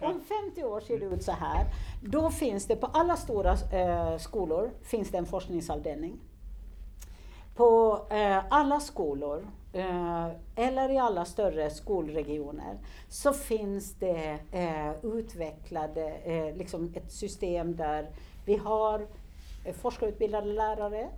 Om 0.00 0.20
50 0.50 0.64
år 0.64 0.80
ser 0.80 0.98
det 0.98 1.06
ut 1.06 1.22
så 1.22 1.32
här. 1.32 1.66
Då 2.02 2.30
finns 2.30 2.66
det 2.66 2.76
på 2.76 2.86
alla 2.86 3.16
stora 3.16 3.52
eh, 3.72 4.18
skolor 4.18 4.70
finns 4.82 5.10
det 5.10 5.18
en 5.18 5.26
forskningsavdelning. 5.26 6.20
På 7.54 8.00
eh, 8.10 8.38
alla 8.50 8.80
skolor, 8.80 9.46
eh, 9.72 10.28
eller 10.54 10.88
i 10.90 10.98
alla 10.98 11.24
större 11.24 11.70
skolregioner, 11.70 12.78
så 13.08 13.32
finns 13.32 13.94
det 13.94 14.38
eh, 14.52 14.92
utvecklade, 15.02 16.08
eh, 16.08 16.56
liksom 16.56 16.92
ett 16.96 17.12
system 17.12 17.76
där 17.76 18.10
vi 18.46 18.56
har 18.56 19.06
forskarutbildade 19.72 20.52
lärare 20.52 21.08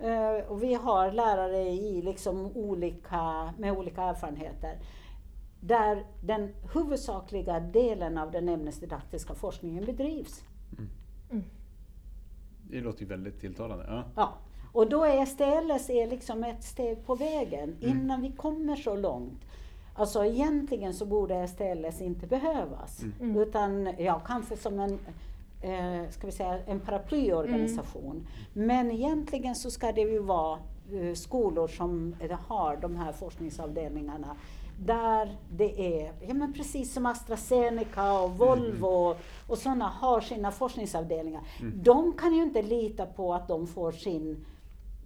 Mm. 0.00 0.44
och 0.48 0.62
vi 0.62 0.74
har 0.74 1.12
lärare 1.12 1.62
i 1.68 2.02
liksom 2.02 2.56
olika, 2.56 3.54
med 3.58 3.72
olika 3.78 4.02
erfarenheter 4.02 4.78
där 5.60 6.06
den 6.22 6.54
huvudsakliga 6.74 7.60
delen 7.60 8.18
av 8.18 8.30
den 8.30 8.48
ämnesdidaktiska 8.48 9.34
forskningen 9.34 9.84
bedrivs. 9.84 10.42
Det 12.70 12.80
låter 12.80 13.00
ju 13.00 13.06
väldigt 13.06 13.40
tilltalande. 13.40 13.84
Ja. 13.88 14.04
Ja. 14.16 14.32
Och 14.76 14.88
då 14.88 15.04
är 15.04 15.26
STLS 15.26 15.90
är 15.90 16.06
liksom 16.06 16.44
ett 16.44 16.64
steg 16.64 17.06
på 17.06 17.14
vägen 17.14 17.76
Mm. 17.82 17.98
innan 17.98 18.22
vi 18.22 18.32
kommer 18.32 18.76
så 18.76 18.96
långt. 18.96 19.44
Alltså 19.94 20.24
egentligen 20.24 20.94
så 20.94 21.06
borde 21.06 21.48
STLS 21.48 22.00
inte 22.00 22.26
behövas. 22.26 23.02
Mm. 23.20 23.36
Utan 23.36 23.94
ja, 23.98 24.20
kanske 24.26 24.56
som 24.56 24.80
en, 24.80 24.98
eh, 25.62 26.10
ska 26.10 26.26
vi 26.26 26.32
säga, 26.32 26.58
en 26.66 26.80
paraplyorganisation. 26.80 28.26
Men 28.52 28.90
egentligen 28.90 29.54
så 29.54 29.70
ska 29.70 29.92
det 29.92 30.00
ju 30.00 30.18
vara 30.18 30.58
eh, 30.92 31.14
skolor 31.14 31.68
som 31.68 32.14
har 32.48 32.76
de 32.76 32.96
här 32.96 33.12
forskningsavdelningarna 33.12 34.36
där 34.78 35.36
det 35.56 36.00
är, 36.00 36.12
ja 36.28 36.34
men 36.34 36.52
precis 36.52 36.94
som 36.94 37.06
AstraZeneca 37.06 38.20
och 38.20 38.30
Volvo 38.38 39.14
och 39.46 39.58
sådana 39.58 39.88
har 39.88 40.20
sina 40.20 40.52
forskningsavdelningar. 40.52 41.42
De 41.74 42.12
kan 42.12 42.34
ju 42.34 42.42
inte 42.42 42.62
lita 42.62 43.06
på 43.06 43.34
att 43.34 43.48
de 43.48 43.66
får 43.66 43.92
sin 43.92 44.46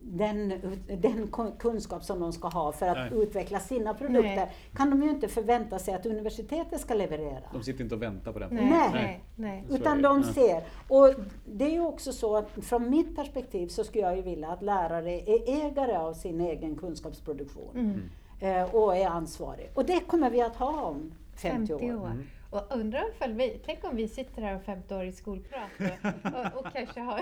den, 0.02 0.48
den 0.86 1.28
kun- 1.28 1.56
kunskap 1.58 2.04
som 2.04 2.20
de 2.20 2.32
ska 2.32 2.48
ha 2.48 2.72
för 2.72 2.86
att 2.86 3.12
Nej. 3.12 3.22
utveckla 3.22 3.60
sina 3.60 3.94
produkter 3.94 4.36
Nej. 4.36 4.52
kan 4.76 4.90
de 4.90 5.02
ju 5.02 5.10
inte 5.10 5.28
förvänta 5.28 5.78
sig 5.78 5.94
att 5.94 6.06
universitetet 6.06 6.80
ska 6.80 6.94
leverera. 6.94 7.42
De 7.52 7.62
sitter 7.62 7.84
inte 7.84 7.94
och 7.94 8.02
väntar 8.02 8.32
på 8.32 8.38
den. 8.38 8.48
Nej. 8.54 9.24
Nej. 9.36 9.64
Utan 9.70 10.02
de 10.02 10.22
ser. 10.22 10.62
Och 10.88 11.14
det 11.46 11.64
är 11.64 11.70
ju 11.70 11.80
också 11.80 12.12
så 12.12 12.36
att 12.36 12.50
från 12.62 12.90
mitt 12.90 13.16
perspektiv 13.16 13.68
så 13.68 13.84
skulle 13.84 14.04
jag 14.04 14.16
ju 14.16 14.22
vilja 14.22 14.48
att 14.48 14.62
lärare 14.62 15.12
är 15.30 15.66
ägare 15.66 15.96
av 15.96 16.14
sin 16.14 16.40
egen 16.40 16.76
kunskapsproduktion. 16.76 17.70
Mm. 17.74 18.00
Eh, 18.40 18.74
och 18.74 18.96
är 18.96 19.06
ansvarig. 19.06 19.70
Och 19.74 19.84
det 19.84 20.00
kommer 20.00 20.30
vi 20.30 20.42
att 20.42 20.56
ha 20.56 20.82
om 20.82 21.12
50, 21.36 21.66
50 21.66 21.74
år. 21.74 22.06
Mm. 22.06 22.22
Och 22.50 22.66
undrar 22.70 23.08
ifall 23.10 23.32
vi, 23.32 23.60
tänk 23.66 23.84
om 23.84 23.96
vi 23.96 24.08
sitter 24.08 24.42
här 24.42 24.54
om 24.54 24.60
50 24.60 24.94
år 24.94 25.04
i 25.04 25.12
skolprat 25.12 25.70
och, 25.78 26.32
och, 26.56 26.66
och 26.66 26.72
kanske 26.72 27.00
har... 27.00 27.20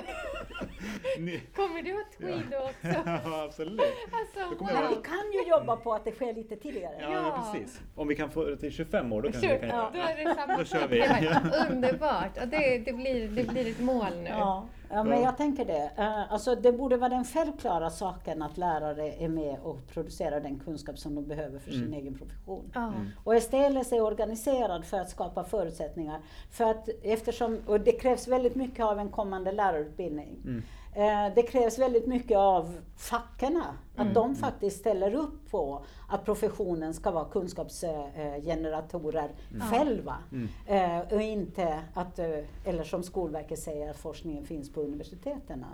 Ni- 1.19 1.41
Kommer 1.57 1.83
du 1.83 1.93
ha 1.93 2.05
tweed 2.19 2.43
då 2.51 2.59
också? 2.59 3.03
Ja, 3.25 3.45
absolut. 3.45 3.81
Alltså, 4.13 4.65
Men 4.65 4.75
jag 4.75 4.89
vi 4.89 4.95
wow! 4.95 5.03
kan 5.03 5.33
ju 5.33 5.49
jobba 5.51 5.77
på 5.77 5.95
att 5.95 6.05
det 6.05 6.13
sker 6.13 6.33
lite 6.35 6.57
tidigare. 6.57 6.95
Ja, 7.01 7.13
Ja. 7.13 7.51
precis. 7.53 7.81
Om 7.95 8.09
vi 8.09 8.17
kan 8.17 8.31
få 8.31 8.45
det 8.45 8.57
till 8.57 8.73
25 8.73 9.13
år, 9.13 9.23
då 9.23 9.31
kanske 9.33 9.49
Sure, 9.49 9.59
vi 9.63 9.69
kan 9.69 9.79
göra 9.79 9.91
då 9.91 9.99
det. 9.99 10.01
är 10.23 10.25
det 10.29 10.35
samma. 10.35 10.57
Då 10.59 10.65
kör 10.65 10.89
vi. 10.89 11.75
Underbart! 11.75 12.39
Och 12.43 12.49
det, 12.49 12.79
det, 12.79 12.93
blir, 12.93 13.29
det 13.29 13.45
blir 13.49 13.71
ett 13.71 13.81
mål 13.81 14.17
nu. 14.23 14.29
Ja, 14.31 14.69
ja, 14.91 15.05
men 15.05 15.19
Ja. 15.19 15.25
jag 15.25 15.37
tänker 15.37 15.65
det. 15.65 15.91
Eh, 15.97 16.33
Alltså 16.33 16.55
det 16.55 16.73
borde 16.73 16.97
vara 16.97 17.09
den 17.09 17.25
självklara 17.25 17.91
saken 17.91 18.43
att 18.43 18.59
lärare 18.59 19.13
är 19.25 19.29
med 19.29 19.57
och 19.63 19.79
producerar 19.93 20.41
den 20.41 20.59
kunskap 20.59 20.99
som 20.99 21.15
de 21.15 21.25
behöver 21.27 21.59
för 21.59 21.71
sin 21.71 21.83
Mm. 21.83 21.93
egen 21.95 22.15
profession. 22.19 22.71
Ja. 22.75 22.93
Och 23.25 23.43
STLS 23.43 23.93
är 23.93 24.01
organiserad 24.01 24.85
för 24.85 25.01
att 25.01 25.11
skapa 25.11 25.45
förutsättningar. 25.45 26.21
För 26.51 26.65
att 26.65 26.89
eftersom, 27.03 27.59
och 27.67 27.81
det 27.81 27.93
krävs 27.93 28.29
väldigt 28.29 28.55
mycket 28.55 28.85
av 28.85 28.99
en 28.99 29.09
kommande 29.09 29.53
lärarutbildning. 29.53 30.37
Mm. 30.45 30.63
Eh, 30.99 31.35
Det 31.35 31.43
krävs 31.43 31.79
väldigt 31.79 32.07
mycket 32.07 32.39
av 32.39 32.79
fackerna, 32.97 33.65
att 33.95 34.01
Mm. 34.01 34.15
de 34.15 34.37
faktiskt 34.37 34.81
ställer 34.81 35.15
upp 35.15 35.51
på 35.51 35.85
att 36.09 36.25
professionen 36.25 36.95
ska 36.95 37.11
vara 37.11 37.25
kunskapsgeneratorer 37.25 39.31
själva. 39.71 40.17
Mm. 40.33 40.49
Eh, 40.67 40.99
Och 41.15 41.23
inte 41.23 41.81
att, 41.95 42.19
eh, 42.19 42.39
eller 42.65 42.85
som 42.85 43.03
Skolverket 43.03 43.59
säger, 43.59 43.91
att 43.91 43.97
forskningen 43.97 44.47
finns 44.47 44.73
på 44.73 44.81
universiteten. 44.81 45.65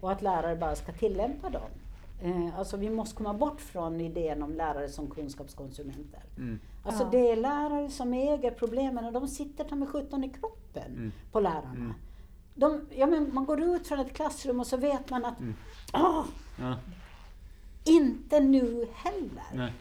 Och 0.00 0.12
att 0.12 0.22
lärare 0.22 0.56
bara 0.56 0.76
ska 0.76 0.92
tillämpa 0.92 1.50
dem. 1.50 1.62
Alltså 2.56 2.76
vi 2.76 2.90
måste 2.90 3.16
komma 3.16 3.34
bort 3.34 3.60
från 3.60 4.00
idén 4.00 4.42
om 4.42 4.54
lärare 4.54 4.88
som 4.88 5.06
kunskapskonsumenter. 5.10 6.20
Mm. 6.36 6.58
Alltså 6.84 7.02
Ja. 7.02 7.08
det 7.10 7.30
är 7.30 7.36
lärare 7.36 7.90
som 7.90 8.14
äger 8.14 8.50
problemen 8.50 9.04
och 9.04 9.12
de 9.12 9.28
sitter 9.28 9.64
ta 9.64 9.74
med 9.76 9.88
17 9.88 10.24
i 10.24 10.28
kroppen 10.28 10.92
Mm. 10.92 11.12
på 11.32 11.40
lärarna. 11.40 11.94
De, 12.58 12.80
ja, 12.90 13.06
men 13.06 13.34
man 13.34 13.44
går 13.44 13.62
ut 13.62 13.88
från 13.88 14.00
ett 14.00 14.12
klassrum 14.14 14.60
och 14.60 14.66
så 14.66 14.76
vet 14.76 15.10
man 15.10 15.24
att 15.24 15.38
Mm. 15.40 15.54
"Åh, 15.92 16.24
Ja. 16.60 16.76
inte 17.84 18.40
nu 18.40 18.88
heller. 18.94 19.44
Nej. 19.54 19.72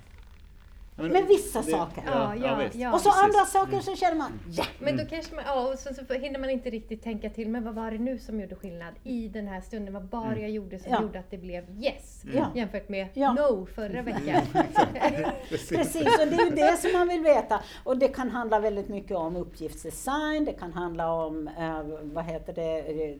Ja, 0.98 1.04
Men 1.04 1.28
vissa 1.28 1.62
det- 1.62 1.72
saker. 1.72 2.04
Ja, 2.06 2.36
ja, 2.36 2.64
ja. 2.74 2.94
och 2.94 3.02
så 3.02 3.10
Precis. 3.10 3.24
andra 3.24 3.46
saker 3.46 3.72
Mm. 3.72 3.82
så 3.84 3.96
känner 3.96 4.16
man, 4.18 4.40
ja! 4.52 4.64
Men 4.80 4.98
då 4.98 5.06
kanske 5.06 5.36
man, 5.36 5.44
ja, 5.48 5.72
och 5.74 5.80
sen 5.80 5.96
så 5.96 6.14
hinner 6.14 6.40
man 6.40 6.50
inte 6.50 6.70
riktigt 6.70 7.04
tänka 7.04 7.30
till, 7.30 7.50
men 7.50 7.64
vad 7.64 7.76
var 7.76 7.92
det 7.92 7.98
nu 7.98 8.18
som 8.20 8.40
gjorde 8.42 8.56
skillnad 8.56 8.94
i 9.04 9.28
den 9.28 9.48
här 9.48 9.62
stunden? 9.62 9.94
Vad 9.94 10.04
var 10.10 10.36
det 10.36 10.42
jag 10.42 10.50
gjorde 10.52 10.80
som 10.80 10.92
Ja. 10.92 11.02
gjorde 11.02 11.20
att 11.20 11.32
det 11.32 11.38
blev 11.38 11.84
yes? 11.84 12.24
Ja. 12.34 12.46
Jämfört 12.56 12.90
med 12.90 13.08
Ja. 13.14 13.34
no 13.34 13.66
förra 13.66 14.02
veckan. 14.02 14.42
Precis, 15.50 15.96
och 16.20 16.28
det 16.28 16.36
är 16.36 16.46
ju 16.50 16.56
det 16.56 16.78
som 16.78 16.92
man 16.94 17.08
vill 17.08 17.22
veta. 17.24 17.60
Och 17.84 17.98
det 17.98 18.08
kan 18.08 18.30
handla 18.30 18.60
väldigt 18.60 18.90
mycket 18.90 19.18
om 19.18 19.36
uppgiftsdesign, 19.36 20.46
det 20.46 20.54
kan 20.54 20.74
handla 20.74 21.14
om, 21.14 21.48
eh, 21.48 21.82
vad 22.04 22.26
heter 22.26 22.54
det, 22.54 22.80
eh, 22.80 23.16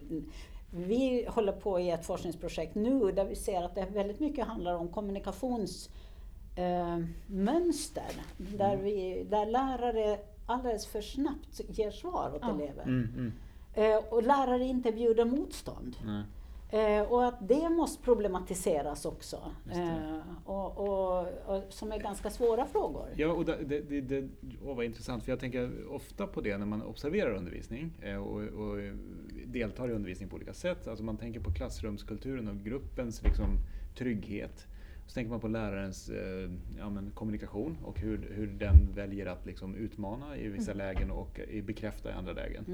vi 0.78 1.26
håller 1.30 1.52
på 1.52 1.80
i 1.80 1.90
ett 1.92 2.06
forskningsprojekt 2.06 2.76
nu 2.76 3.12
där 3.12 3.26
vi 3.26 3.36
ser 3.36 3.64
att 3.64 3.76
det 3.76 3.86
väldigt 3.94 4.20
mycket 4.20 4.46
handlar 4.48 4.76
om 4.76 4.88
kommunikationsmönster. 4.88 6.05
Eh, 6.56 7.00
mönster, 7.28 8.12
där, 8.38 8.78
vi, 8.78 9.26
där 9.30 9.46
lärare 9.46 10.20
alldeles 10.46 10.88
för 10.88 11.02
snabbt 11.02 11.62
ger 11.68 11.92
svar 11.92 12.32
åt 12.36 12.42
Ja. 12.42 12.56
elever. 12.56 12.84
Mm, 12.84 13.10
mm. 13.18 13.32
Eh, 13.74 13.98
och 14.10 14.24
lärare 14.24 14.64
inte 14.64 14.92
bjuder 14.92 15.26
motstånd. 15.26 15.96
Eh, 16.70 17.02
och 17.02 17.26
att 17.26 17.48
det 17.48 17.70
måste 17.70 18.04
problematiseras 18.04 19.06
också. 19.06 19.52
Eh, 19.72 20.20
och, 20.46 20.78
och, 20.78 21.28
och, 21.46 21.64
som 21.70 21.92
är 21.92 22.00
ganska 22.00 22.30
svåra 22.30 22.66
frågor. 22.66 23.08
Ja, 23.16 23.28
och 23.28 23.46
det, 23.46 23.82
det, 23.90 24.02
det, 24.02 24.28
åh, 24.66 24.76
vad 24.76 24.86
intressant, 24.86 25.24
för 25.24 25.32
jag 25.32 25.40
tänker 25.40 25.94
ofta 25.94 26.28
på 26.28 26.42
det 26.42 26.58
när 26.58 26.66
man 26.66 26.82
observerar 26.84 27.36
undervisning 27.36 27.92
eh, 28.02 28.16
och, 28.16 28.42
och 28.42 28.78
deltar 29.46 29.90
i 29.90 29.94
undervisning 29.94 30.30
på 30.30 30.36
olika 30.36 30.54
sätt. 30.54 30.88
Alltså 30.88 31.04
man 31.04 31.18
tänker 31.18 31.40
på 31.40 31.52
klassrumskulturen 31.54 32.48
och 32.48 32.56
gruppens 32.56 33.24
liksom, 33.24 33.46
trygghet. 33.98 34.68
Så 35.06 35.14
tänker 35.14 35.30
man 35.32 35.40
på 35.40 35.48
lärarens 35.48 36.10
eh, 36.10 36.50
ja, 36.78 36.92
kommunikation 37.14 37.78
och 37.84 38.00
hur, 38.00 38.30
hur 38.36 38.48
den 38.48 38.94
väljer 38.94 39.26
att 39.26 39.46
liksom, 39.46 39.76
utmana 39.76 40.38
i 40.38 40.48
vissa 40.48 40.74
lägen 40.74 41.12
och 41.12 41.40
bekräfta 41.64 42.10
i 42.10 42.14
andra 42.14 42.34
lägen. 42.34 42.66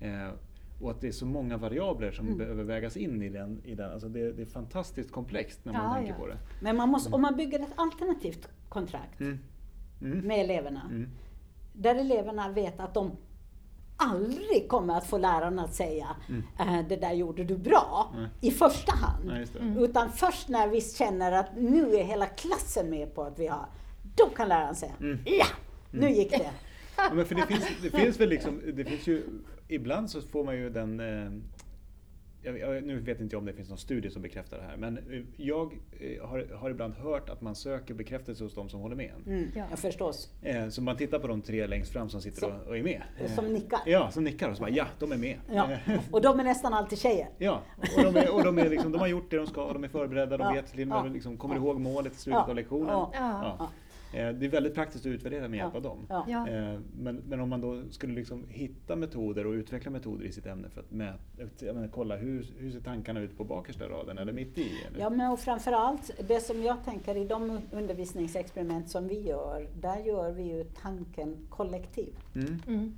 Mm. 0.00 0.24
Eh, 0.24 0.32
och 0.80 0.90
att 0.90 1.00
det 1.00 1.08
är 1.08 1.12
så 1.12 1.26
många 1.26 1.56
variabler 1.56 2.10
som 2.10 2.26
Mm. 2.26 2.38
behöver 2.38 2.64
vägas 2.64 2.96
in 2.96 3.22
i 3.22 3.28
den. 3.28 3.60
I 3.64 3.74
den. 3.74 3.90
Alltså 3.92 4.08
det, 4.08 4.32
det 4.32 4.42
är 4.42 4.46
fantastiskt 4.46 5.10
komplext 5.12 5.64
när 5.64 5.72
man 5.72 5.82
Ja, 5.84 5.94
tänker 5.94 6.12
ja. 6.12 6.18
på 6.18 6.26
det. 6.26 6.38
Men 6.60 6.76
man 6.76 6.88
måste, 6.88 7.12
om 7.14 7.22
man 7.22 7.36
bygger 7.36 7.60
ett 7.60 7.72
alternativt 7.76 8.48
kontrakt 8.68 9.20
Mm. 9.20 9.38
Mm. 10.02 10.18
med 10.26 10.38
eleverna, 10.44 10.82
Mm. 10.90 11.08
där 11.72 11.94
eleverna 11.94 12.52
vet 12.52 12.80
att 12.80 12.94
de 12.94 13.10
aldrig 13.96 14.68
kommer 14.68 14.98
att 14.98 15.06
få 15.06 15.18
lärarna 15.18 15.64
att 15.64 15.74
säga 15.74 16.06
äh, 16.58 16.88
det 16.88 16.96
där 16.96 17.12
gjorde 17.12 17.44
du 17.44 17.56
bra 17.56 18.12
Nej. 18.16 18.28
i 18.40 18.50
första 18.50 18.92
hand. 18.92 19.24
Nej, 19.24 19.46
det. 19.52 19.84
Utan 19.84 20.12
först 20.12 20.48
när 20.48 20.68
vi 20.68 20.80
känner 20.80 21.32
att 21.32 21.56
nu 21.56 21.96
är 21.96 22.04
hela 22.04 22.26
klassen 22.26 22.90
med 22.90 23.14
på 23.14 23.22
att 23.22 23.38
vi 23.38 23.46
har, 23.46 23.66
då 24.16 24.26
kan 24.26 24.48
läraren 24.48 24.74
säga 24.74 24.92
ja, 25.24 25.46
nu 25.90 26.10
gick 26.10 26.30
det. 26.30 26.50
Ja, 26.96 27.10
men 27.14 27.26
för 27.26 27.34
det 27.34 27.46
finns, 27.46 27.64
det 27.82 27.90
finns 27.90 28.20
väl 28.20 28.28
liksom, 28.28 28.62
det 28.74 28.84
finns 28.84 29.06
ju, 29.06 29.22
ibland 29.68 30.10
så 30.10 30.20
får 30.22 30.44
man 30.44 30.56
ju 30.56 30.70
den, 30.70 31.00
eh, 31.00 31.30
jag, 32.46 32.58
jag, 32.76 32.84
nu 32.84 32.98
vet 33.00 33.20
inte 33.20 33.34
jag 33.34 33.38
om 33.40 33.46
det 33.46 33.52
finns 33.52 33.68
någon 33.68 33.78
studie 33.78 34.10
som 34.10 34.22
bekräftar 34.22 34.56
det 34.58 34.62
här, 34.62 34.76
men 34.76 34.98
eh, 34.98 35.22
jag 35.36 35.72
eh, 36.00 36.26
har, 36.28 36.46
har 36.56 36.70
ibland 36.70 36.94
hört 36.94 37.28
att 37.28 37.40
man 37.40 37.54
söker 37.54 37.94
bekräftelse 37.94 38.44
hos 38.44 38.54
de 38.54 38.68
som 38.68 38.80
håller 38.80 38.96
med 38.96 39.10
en. 39.26 39.32
Mm, 39.32 39.50
Ja. 39.54 39.64
Jag 39.70 39.78
förstås. 39.78 40.30
Eh, 40.42 40.68
så 40.68 40.82
man 40.82 40.96
tittar 40.96 41.18
på 41.18 41.26
de 41.26 41.42
tre 41.42 41.66
längst 41.66 41.92
fram 41.92 42.08
som 42.08 42.20
sitter 42.20 42.40
Så- 42.40 42.46
och, 42.46 42.66
och 42.66 42.76
är 42.78 42.82
med. 42.82 43.02
Som 43.34 43.52
nickar. 43.52 43.80
Ja, 43.86 44.10
som 44.10 44.24
nickar 44.24 44.50
och 44.50 44.56
så 44.56 44.60
bara 44.62 44.70
ja, 44.70 44.86
de 44.98 45.12
är 45.12 45.16
med. 45.16 45.36
Ja. 45.52 45.68
Och 46.10 46.22
de 46.22 46.40
är 46.40 46.44
nästan 46.44 46.74
alltid 46.74 46.98
tjejer. 46.98 47.28
Ja, 47.38 47.62
och 47.96 48.02
de, 48.12 48.16
är, 48.20 48.34
och 48.34 48.44
de, 48.44 48.58
är 48.58 48.68
liksom, 48.70 48.92
de 48.92 48.98
har 48.98 49.06
gjort 49.06 49.30
det 49.30 49.36
de 49.36 49.46
ska, 49.46 49.72
de 49.72 49.84
är 49.84 49.88
förberedda, 49.88 50.36
de 50.36 50.44
Ja, 50.44 50.62
vet 50.62 50.88
med 50.88 51.12
liksom, 51.12 51.36
kommer 51.36 51.54
ja. 51.54 51.60
ihåg 51.60 51.80
målet 51.80 52.12
i 52.12 52.16
slutet 52.16 52.42
Ja, 52.46 52.50
av 52.50 52.56
lektionen. 52.56 53.06
Ja, 54.16 54.22
Ja. 54.22 54.28
Eh, 54.28 54.34
Det 54.34 54.46
är 54.46 54.50
väldigt 54.50 54.74
praktiskt 54.74 55.06
att 55.06 55.10
utvärdera 55.10 55.48
med 55.48 55.56
hjälp 55.56 55.74
av 55.74 55.82
dem. 55.82 56.06
Ja. 56.08 56.24
Ja. 56.28 56.48
Eh, 56.48 56.78
Men, 56.98 57.22
men 57.28 57.40
om 57.40 57.48
man 57.48 57.60
då 57.60 57.82
skulle 57.90 58.14
liksom 58.14 58.44
hitta 58.48 58.96
metoder 58.96 59.46
och 59.46 59.52
utveckla 59.52 59.90
metoder 59.90 60.24
i 60.24 60.32
sitt 60.32 60.46
ämne 60.46 60.68
för 60.68 60.80
att 60.80 60.90
mäta, 60.90 61.18
menar, 61.60 61.88
kolla 61.88 62.16
hur, 62.16 62.46
hur 62.58 62.70
ser 62.70 62.80
tankarna 62.80 63.20
ut 63.20 63.36
på 63.38 63.44
bakersta 63.44 63.88
raden 63.88 64.18
eller 64.18 64.32
mitt 64.32 64.58
i? 64.58 64.70
Eller? 64.88 65.00
Ja, 65.00 65.10
men 65.10 65.32
och 65.32 65.40
framförallt 65.40 66.10
det 66.28 66.40
som 66.40 66.62
jag 66.62 66.84
tänker 66.84 67.16
i 67.16 67.24
de 67.24 67.60
undervisningsexperiment 67.72 68.90
som 68.90 69.08
vi 69.08 69.20
gör, 69.20 69.68
där 69.80 69.98
gör 69.98 70.32
vi 70.32 70.42
ju 70.42 70.64
tanken 70.64 71.36
kollektiv. 71.50 72.14
Mm. 72.34 72.62
Mm. 72.66 72.92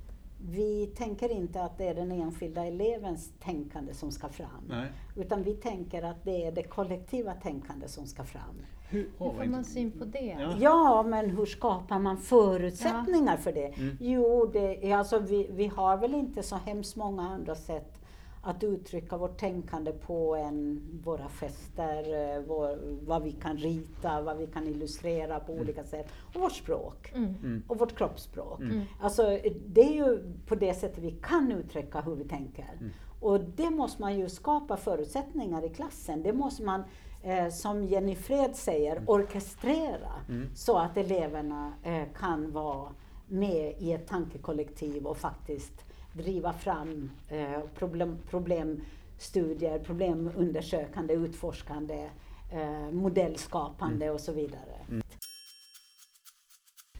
Vi 0.51 0.87
tänker 0.95 1.29
inte 1.31 1.63
att 1.63 1.77
det 1.77 1.87
är 1.87 1.95
den 1.95 2.11
enskilda 2.11 2.65
elevens 2.65 3.33
tänkande 3.39 3.93
som 3.93 4.11
ska 4.11 4.29
fram. 4.29 4.63
Nej. 4.69 4.87
Utan 5.15 5.43
vi 5.43 5.53
tänker 5.53 6.03
att 6.03 6.23
det 6.23 6.45
är 6.45 6.51
det 6.51 6.63
kollektiva 6.63 7.33
tänkande 7.33 7.87
som 7.87 8.05
ska 8.07 8.23
fram. 8.23 8.55
Hur, 8.89 8.99
Hur 9.17 9.31
får 9.33 9.45
man 9.45 9.63
syn 9.63 9.91
på 9.91 10.05
det? 10.05 10.37
Ja. 10.39 10.55
Ja, 10.59 11.03
men 11.03 11.29
hur 11.29 11.45
skapar 11.45 11.99
man 11.99 12.17
förutsättningar 12.17 13.37
för 13.37 13.51
det? 13.51 13.65
Mm. 13.77 13.97
Jo, 13.99 14.49
det 14.53 14.91
är 14.91 14.97
alltså, 14.97 15.19
vi, 15.19 15.49
vi 15.51 15.67
har 15.67 15.97
väl 15.97 16.13
inte 16.15 16.43
så 16.43 16.55
hemskt 16.55 16.95
många 16.95 17.21
andra 17.29 17.55
sätt 17.55 17.98
att 18.41 18.63
uttrycka 18.63 19.17
vårt 19.17 19.37
tänkande 19.37 19.91
på 19.91 20.35
än 20.35 20.81
våra 21.03 21.29
fester, 21.29 21.97
eh, 22.35 22.41
vår, 22.47 22.77
vad 23.05 23.23
vi 23.23 23.31
kan 23.31 23.57
rita, 23.57 24.21
vad 24.21 24.37
vi 24.37 24.47
kan 24.47 24.67
illustrera 24.67 25.39
på 25.39 25.53
olika 25.53 25.83
sätt. 25.83 26.07
Och 26.33 26.41
vårt 26.41 26.55
språk. 26.55 27.11
Mm. 27.15 27.35
Mm. 27.43 27.63
Och 27.67 27.79
vårt 27.79 27.97
kroppsspråk. 27.97 28.59
Mm. 28.59 28.81
Alltså, 28.99 29.39
det 29.67 29.81
är 29.81 29.93
ju 29.93 30.33
på 30.47 30.55
det 30.55 30.73
sättet 30.73 31.03
vi 31.03 31.11
kan 31.11 31.51
uttrycka 31.51 32.01
hur 32.01 32.15
vi 32.15 32.23
tänker. 32.23 32.73
Mm. 32.79 32.91
Och 33.19 33.39
det 33.39 33.69
måste 33.69 34.01
man 34.01 34.19
ju 34.19 34.29
skapa 34.29 34.77
förutsättningar 34.77 35.65
i 35.65 35.69
klassen. 35.69 36.23
Det 36.23 36.33
måste 36.33 36.63
man, 36.63 36.83
eh, 37.23 37.49
som 37.49 37.83
Jenny 37.83 38.15
Fred 38.15 38.55
säger, 38.55 39.03
orkestrera 39.07 40.11
Mm. 40.29 40.47
så 40.55 40.77
att 40.77 40.97
eleverna 40.97 41.73
eh, 41.83 42.03
kan 42.19 42.51
vara 42.51 42.89
med 43.27 43.75
i 43.79 43.91
ett 43.91 44.07
tankekollektiv 44.07 45.05
och 45.07 45.17
faktiskt 45.17 45.85
driva 46.13 46.53
fram 46.53 47.11
eh, 47.29 47.59
problem, 47.75 48.17
problemstudier, 48.29 49.79
problemundersökande, 49.79 51.13
utforskande, 51.13 52.09
eh, 52.51 52.91
modellskapande 52.91 54.09
och 54.09 54.19
så 54.21 54.31
vidare. 54.33 55.01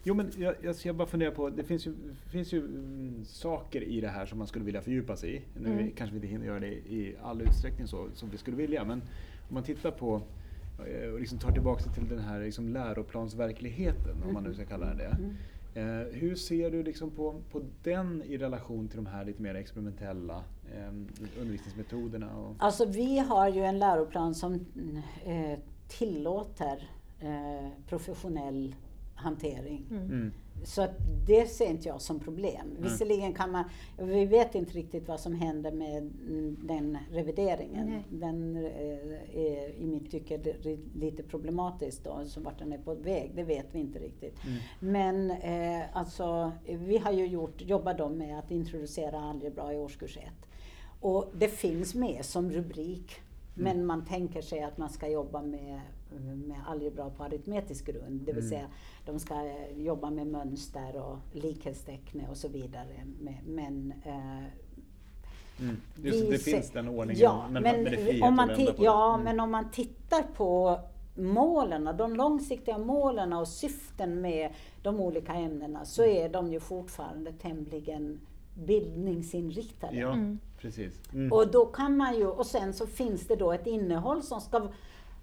Jo 0.04 0.14
men 0.14 0.30
jag, 0.38 0.54
jag, 0.62 0.76
jag 0.84 0.94
bara 0.96 1.08
funderar 1.08 1.30
på, 1.30 1.50
det 1.50 1.64
finns 1.64 1.86
ju, 1.86 1.94
finns 2.32 2.52
ju 2.52 2.58
mm, 2.64 3.24
saker 3.24 3.82
i 3.82 4.00
det 4.00 4.08
här 4.08 4.26
som 4.26 4.38
man 4.38 4.46
skulle 4.46 4.64
vilja 4.64 4.82
fördjupa 4.82 5.16
sig 5.16 5.36
i. 5.36 5.42
Nu 5.60 5.72
Mm. 5.72 5.90
kanske 5.90 6.12
vi 6.14 6.16
inte 6.16 6.28
hinner 6.28 6.46
göra 6.46 6.60
det 6.60 6.72
i 6.72 7.16
all 7.22 7.42
utsträckning 7.42 7.86
så, 7.86 8.08
som 8.14 8.30
vi 8.30 8.36
skulle 8.38 8.56
vilja, 8.56 8.84
men 8.84 9.02
om 9.48 9.54
man 9.54 9.62
tittar 9.62 9.90
på 9.90 10.22
eh, 10.86 11.10
och 11.10 11.20
liksom 11.20 11.38
tar 11.38 11.52
tillbaka 11.52 11.82
sig 11.82 11.92
till 11.92 12.08
den 12.08 12.18
här 12.18 12.40
liksom 12.40 12.68
läroplansverkligheten, 12.68 14.22
om 14.26 14.34
man 14.34 14.42
nu 14.44 14.54
ska 14.54 14.64
kalla 14.64 14.86
den 14.86 14.96
det. 14.96 15.16
Mm. 15.74 16.00
Eh, 16.00 16.06
hur 16.12 16.34
ser 16.36 16.70
du 16.70 16.82
liksom 16.82 17.10
på, 17.10 17.34
på 17.50 17.62
den 17.82 18.22
i 18.22 18.36
relation 18.38 18.88
till 18.88 18.96
de 18.96 19.06
här 19.06 19.24
lite 19.24 19.42
mer 19.42 19.54
experimentella 19.54 20.44
eh, 20.74 20.88
undervisningsmetoderna? 21.40 22.36
Och, 22.36 22.54
Alltså 22.58 22.84
vi 22.86 23.18
har 23.18 23.48
ju 23.48 23.62
en 23.64 23.78
läroplan 23.78 24.34
som 24.34 24.54
eh, 25.24 25.58
tillåter 25.88 26.90
eh, 27.20 27.68
professionell 27.88 28.74
hantering. 29.14 29.86
mm, 29.90 30.32
Så 30.64 30.82
att 30.82 30.90
det 31.26 31.46
ser 31.46 31.66
inte 31.70 31.88
jag 31.88 32.00
som 32.00 32.20
problem. 32.20 32.76
Visserligen 32.78 33.34
kan 33.34 33.50
man, 33.50 33.64
vi 33.98 34.24
vet 34.26 34.54
inte 34.54 34.72
riktigt 34.72 35.08
vad 35.08 35.20
som 35.20 35.32
händer 35.34 35.72
med 35.72 35.96
mm, 35.98 36.56
den 36.62 36.98
revideringen. 37.10 37.86
Nej. 37.88 38.04
Den 38.10 38.56
eh, 38.56 39.36
är 39.40 39.80
i 39.80 39.86
mitt 39.86 40.10
tycke 40.10 40.38
li- 40.62 40.78
lite 40.94 41.22
problematisk 41.22 42.04
då, 42.04 42.24
så 42.26 42.40
vart 42.40 42.58
den 42.58 42.72
är 42.72 42.78
på 42.78 42.94
väg, 42.94 43.30
det 43.34 43.42
vet 43.42 43.66
vi 43.72 43.78
inte 43.78 43.98
riktigt. 43.98 44.34
mm, 44.44 44.58
Men 44.80 45.30
eh, 45.30 45.82
alltså, 45.96 46.52
vi 46.66 46.98
har 46.98 47.12
ju 47.12 47.26
gjort, 47.26 47.62
jobbat 47.62 47.98
då 47.98 48.08
med 48.08 48.38
att 48.38 48.50
introducera 48.50 49.20
algebra 49.20 49.74
i 49.74 49.76
årskurs 49.76 50.16
1. 50.16 50.24
Och 51.00 51.32
det 51.38 51.48
finns 51.48 51.94
med 51.94 52.24
som 52.24 52.52
rubrik. 52.52 53.12
Men 53.54 53.86
man 53.86 54.04
tänker 54.04 54.42
sig 54.42 54.62
att 54.62 54.78
man 54.78 54.90
ska 54.90 55.08
jobba 55.08 55.42
med, 55.42 55.80
med 56.18 56.56
algebra 56.66 57.10
på 57.10 57.22
aritmetisk 57.24 57.86
grund. 57.86 58.20
Det 58.20 58.32
vill 58.32 58.44
Mm. 58.44 58.48
säga 58.50 58.66
de 59.06 59.18
ska 59.18 59.34
eh, 59.34 59.82
jobba 59.82 60.10
med 60.10 60.26
mönster 60.26 60.96
och 60.96 61.18
likhetstecken 61.32 62.26
och 62.30 62.36
så 62.36 62.48
vidare. 62.48 63.06
Men 63.46 63.92
eh, 64.04 64.38
mm. 65.60 65.76
Just, 66.02 66.24
vi 66.24 66.30
det 66.30 66.38
finns 66.38 66.70
den 66.70 66.88
ordningen, 66.88 67.22
Ja, 67.22 67.44
men, 67.50 67.62
men, 67.62 67.74
men 67.82 67.84
det 67.84 67.90
är 67.90 68.04
frihet 68.04 68.22
om 68.24 68.34
man 68.36 68.50
att 68.50 68.58
vända 68.58 68.72
på 68.72 68.84
ja. 68.84 69.14
Mm. 69.14 69.24
men 69.24 69.40
om 69.40 69.50
man 69.50 69.70
tittar 69.70 70.22
på 70.22 70.78
målen, 71.14 71.88
de 71.98 72.16
långsiktiga 72.16 72.78
målen 72.78 73.32
och 73.32 73.48
syften 73.48 74.20
med 74.20 74.50
de 74.82 75.00
olika 75.00 75.32
ämnena 75.34 75.84
så 75.84 76.02
Mm. 76.02 76.16
är 76.16 76.28
de 76.28 76.52
ju 76.52 76.60
fortfarande 76.60 77.32
tämligen 77.32 78.20
bildningsinriktade. 78.54 79.96
Ja, 79.96 80.12
Mm. 80.12 80.38
precis. 80.58 80.92
Mm. 81.12 81.32
Och 81.32 81.50
då 81.50 81.66
kan 81.66 81.96
man 81.96 82.16
ju, 82.18 82.26
och 82.26 82.46
sen 82.46 82.72
så 82.72 82.86
finns 82.86 83.26
det 83.26 83.36
då 83.36 83.52
ett 83.52 83.66
innehåll 83.66 84.22
som 84.22 84.40
ska 84.40 84.68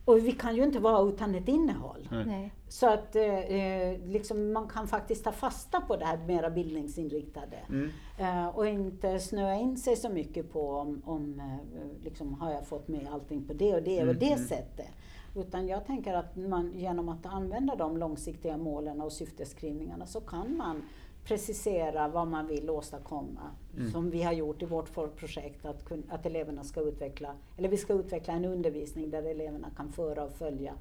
och 0.07 0.17
vi 0.27 0.31
kan 0.31 0.55
ju 0.55 0.63
inte 0.63 0.79
vara 0.79 1.09
utan 1.09 1.35
ett 1.35 1.47
innehåll. 1.47 2.09
Nej. 2.25 2.53
Så 2.67 2.87
att 2.87 3.15
eh, 3.15 3.39
eh, 3.39 3.99
liksom 4.05 4.53
man 4.53 4.67
kan 4.67 4.87
faktiskt 4.87 5.23
ta 5.23 5.31
fasta 5.31 5.81
på 5.81 5.95
det 5.95 6.05
här 6.05 6.17
mera 6.17 6.49
bildningsinriktade. 6.49 7.57
Mm. 7.69 7.89
Eh, 8.17 8.47
och 8.47 8.67
inte 8.67 9.19
snöa 9.19 9.55
in 9.55 9.77
sig 9.77 9.95
så 9.95 10.09
mycket 10.09 10.53
på 10.53 10.69
om, 10.69 11.01
om 11.05 11.39
eh, 11.39 12.03
liksom, 12.03 12.33
har 12.33 12.51
jag 12.51 12.67
fått 12.67 12.87
med 12.87 13.07
allting 13.11 13.47
på 13.47 13.53
det 13.53 13.73
och 13.73 13.83
det 13.83 13.97
och 13.97 14.03
Mm, 14.03 14.19
det 14.19 14.33
mm. 14.33 14.47
sättet. 14.47 14.89
Utan 15.35 15.67
jag 15.67 15.85
tänker 15.85 16.13
att 16.13 16.35
man 16.35 16.71
genom 16.75 17.09
att 17.09 17.25
använda 17.25 17.75
de 17.75 17.97
långsiktiga 17.97 18.57
målen 18.57 19.01
och 19.01 19.11
syfteskrivningarna 19.11 20.05
så 20.05 20.19
kan 20.19 20.57
man 20.57 20.81
precisera 21.27 22.07
vad 22.07 22.27
man 22.27 22.47
vill 22.47 22.69
åstadkomma. 22.69 23.51
Mm. 23.77 23.91
Som 23.91 24.09
vi 24.09 24.23
har 24.23 24.33
gjort 24.33 24.61
i 24.61 24.65
vårt 24.65 24.93
projekt, 25.15 25.65
att, 25.65 25.91
att 26.09 26.25
eleverna 26.25 26.63
ska 26.63 26.81
utveckla, 26.81 27.35
eller 27.57 27.69
vi 27.69 27.77
ska 27.77 27.93
utveckla 27.93 28.33
en 28.33 28.45
undervisning 28.45 29.09
där 29.09 29.23
eleverna 29.23 29.69
kan 29.77 29.91
föra 29.91 30.23
och 30.23 30.31
följa 30.31 30.73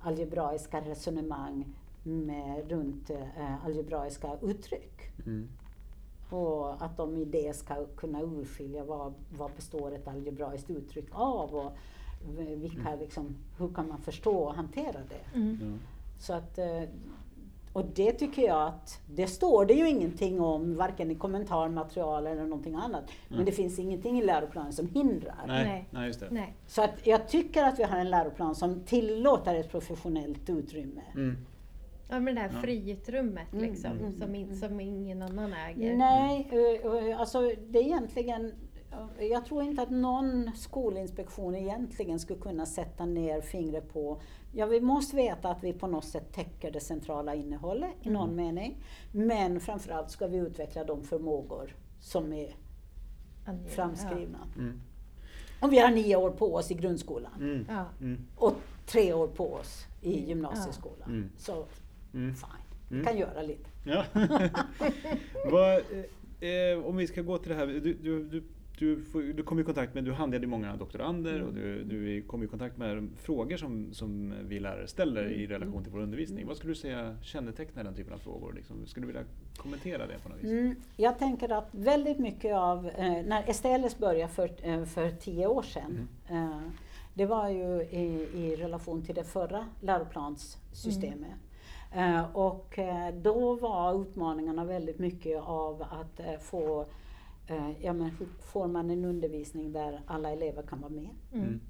algebraiska 0.00 0.80
resonemang 0.80 1.64
med, 2.02 2.70
runt 2.70 3.10
eh, 3.10 3.64
algebraiska 3.64 4.36
uttryck. 4.42 5.12
Mm. 5.26 5.48
Och 6.30 6.84
att 6.84 6.96
de 6.96 7.16
i 7.16 7.24
det 7.24 7.56
ska 7.56 7.86
kunna 7.96 8.22
urskilja 8.22 8.84
vad, 8.84 9.14
vad 9.38 9.50
består 9.56 9.94
ett 9.94 10.08
algebraiskt 10.08 10.70
uttryck 10.70 11.08
av 11.12 11.54
och 11.54 11.72
vilka, 12.36 12.94
liksom, 12.94 13.36
hur 13.58 13.68
kan 13.68 13.88
man 13.88 13.98
förstå 13.98 14.36
och 14.36 14.54
hantera 14.54 15.00
det. 15.08 15.38
Mm. 15.38 15.78
Så 16.18 16.32
att, 16.32 16.58
eh, 16.58 16.82
och 17.72 17.84
det 17.94 18.12
tycker 18.12 18.42
jag 18.42 18.62
att, 18.68 19.00
det 19.14 19.26
står 19.26 19.64
det 19.64 19.74
ju 19.74 19.88
ingenting 19.88 20.40
om 20.40 20.76
varken 20.76 21.10
i 21.10 21.14
kommentarmaterial 21.14 22.26
eller 22.26 22.42
någonting 22.42 22.74
annat. 22.74 23.04
Men 23.28 23.34
Mm. 23.38 23.46
det 23.46 23.52
finns 23.52 23.78
ingenting 23.78 24.18
i 24.18 24.24
läroplanen 24.24 24.72
som 24.72 24.88
hindrar. 24.88 25.44
Nej, 25.46 25.64
Nej. 25.64 25.88
nej. 25.90 26.06
just 26.06 26.20
det. 26.20 26.28
Nej. 26.30 26.54
Så 26.66 26.82
att 26.82 27.06
jag 27.06 27.28
tycker 27.28 27.64
att 27.64 27.78
vi 27.78 27.82
har 27.82 27.96
en 27.98 28.10
läroplan 28.10 28.54
som 28.54 28.80
tillåter 28.80 29.54
ett 29.54 29.70
professionellt 29.70 30.50
utrymme. 30.50 31.02
Mm. 31.14 31.36
Ja, 32.08 32.20
men 32.20 32.34
det 32.34 32.40
här 32.40 32.50
Ja. 32.54 32.60
friutrymmet 32.60 33.52
Mm, 33.52 33.64
liksom, 33.64 33.90
mm, 33.90 34.12
som, 34.18 34.34
in, 34.34 34.44
mm. 34.46 34.56
som 34.56 34.80
ingen 34.80 35.22
annan 35.22 35.52
äger. 35.52 35.96
Nej, 35.96 36.48
eh, 36.52 36.92
eh, 37.10 37.20
alltså 37.20 37.40
det 37.68 37.78
är 37.78 37.82
egentligen 37.82 38.52
jag 39.30 39.44
tror 39.44 39.62
inte 39.62 39.82
att 39.82 39.90
någon 39.90 40.50
skolinspektion 40.56 41.54
egentligen 41.54 42.18
skulle 42.20 42.40
kunna 42.40 42.66
sätta 42.66 43.06
ner 43.06 43.40
fingret 43.40 43.92
på 43.92 44.20
Ja, 44.54 44.66
vi 44.66 44.80
måste 44.80 45.16
veta 45.16 45.48
att 45.48 45.64
vi 45.64 45.72
på 45.72 45.86
något 45.86 46.04
sätt 46.04 46.32
täcker 46.32 46.70
det 46.70 46.80
centrala 46.80 47.34
innehållet 47.34 47.90
i 48.02 48.10
någon 48.10 48.30
Mm. 48.32 48.36
mening. 48.44 48.76
Men 49.12 49.60
framförallt 49.60 50.10
ska 50.10 50.26
vi 50.26 50.36
utveckla 50.36 50.84
de 50.84 51.02
förmågor 51.04 51.76
som 52.00 52.32
är 52.32 52.54
framskrivna. 53.68 54.38
Mm. 54.58 54.80
Och 55.60 55.72
vi 55.72 55.78
har 55.78 55.90
nio 55.90 56.16
år 56.16 56.30
på 56.30 56.54
oss 56.54 56.70
i 56.70 56.74
grundskolan 56.74 57.32
Mm. 57.40 57.66
Ja. 57.68 57.84
Mm. 58.00 58.26
och 58.36 58.54
tre 58.86 59.12
år 59.12 59.28
på 59.28 59.52
oss 59.54 59.86
i 60.00 60.20
gymnasieskolan. 60.28 61.08
Mm. 61.10 61.30
Så 61.38 61.64
Mm. 62.14 62.34
fine. 62.34 62.48
Vi 62.98 63.04
kan 63.04 63.18
göra 63.18 63.42
lite. 63.42 63.70
Ja. 63.84 64.04
Vad, 65.52 65.72
eh, 66.40 66.84
om 66.86 66.96
vi 66.96 67.06
ska 67.06 67.22
gå 67.22 67.38
till 67.38 67.48
det 67.48 67.54
här. 67.54 67.66
Du, 67.66 67.80
du, 67.80 68.24
du, 68.24 68.42
du, 68.78 69.02
får, 69.02 69.22
du 69.22 69.42
kom 69.42 69.58
i 69.58 69.64
kontakt 69.64 69.94
med, 69.94 70.04
du 70.04 70.12
handleder 70.12 70.46
många 70.46 70.76
doktorander 70.76 71.34
Mm. 71.34 71.46
och 71.46 71.54
du, 71.54 71.84
du 71.84 72.22
kom 72.22 72.42
i 72.42 72.46
kontakt 72.46 72.78
med 72.78 73.08
frågor 73.22 73.56
som, 73.56 73.94
som 73.94 74.34
vi 74.42 74.60
lärare 74.60 74.86
ställer 74.86 75.24
i 75.24 75.46
relation 75.46 75.82
till 75.82 75.92
vår 75.92 76.00
undervisning. 76.00 76.46
Vad 76.46 76.56
skulle 76.56 76.70
du 76.70 76.74
säga 76.76 77.16
kännetecknar 77.22 77.84
den 77.84 77.94
typen 77.94 78.12
av 78.12 78.18
frågor? 78.18 78.52
Liksom, 78.52 78.86
skulle 78.86 79.06
du 79.06 79.12
vilja 79.12 79.24
kommentera 79.56 80.06
det 80.06 80.18
på 80.22 80.28
något 80.28 80.38
vis? 80.38 80.50
Mm, 80.50 80.74
jag 80.96 81.18
tänker 81.18 81.52
att 81.52 81.68
väldigt 81.70 82.18
mycket 82.18 82.54
av, 82.56 82.86
eh, 82.86 83.22
när 83.26 83.52
STLS 83.52 83.98
började 83.98 84.32
för, 84.32 84.50
eh, 84.62 84.84
för 84.84 85.10
tio 85.10 85.46
år 85.46 85.62
sedan, 85.62 86.08
eh, 86.28 86.60
det 87.14 87.26
var 87.26 87.48
ju 87.48 87.82
i, 87.82 88.28
i 88.34 88.56
relation 88.56 89.02
till 89.02 89.14
det 89.14 89.24
förra 89.24 89.66
läroplanssystemet. 89.80 91.30
Eh, 91.94 92.36
och 92.36 92.78
eh, 92.78 93.14
då 93.14 93.54
var 93.54 94.02
utmaningarna 94.02 94.64
väldigt 94.64 94.98
mycket 94.98 95.42
av 95.42 95.82
att 95.82 96.20
eh, 96.20 96.38
få, 96.40 96.86
ja 97.80 97.92
men 97.92 98.10
hur 98.10 98.26
får 98.26 98.66
man 98.66 98.90
en 98.90 99.04
undervisning 99.04 99.72
där 99.72 100.00
alla 100.06 100.30
elever 100.30 100.62
kan 100.62 100.80
vara 100.80 100.92
med? 100.92 101.10
Mm. 101.32 101.60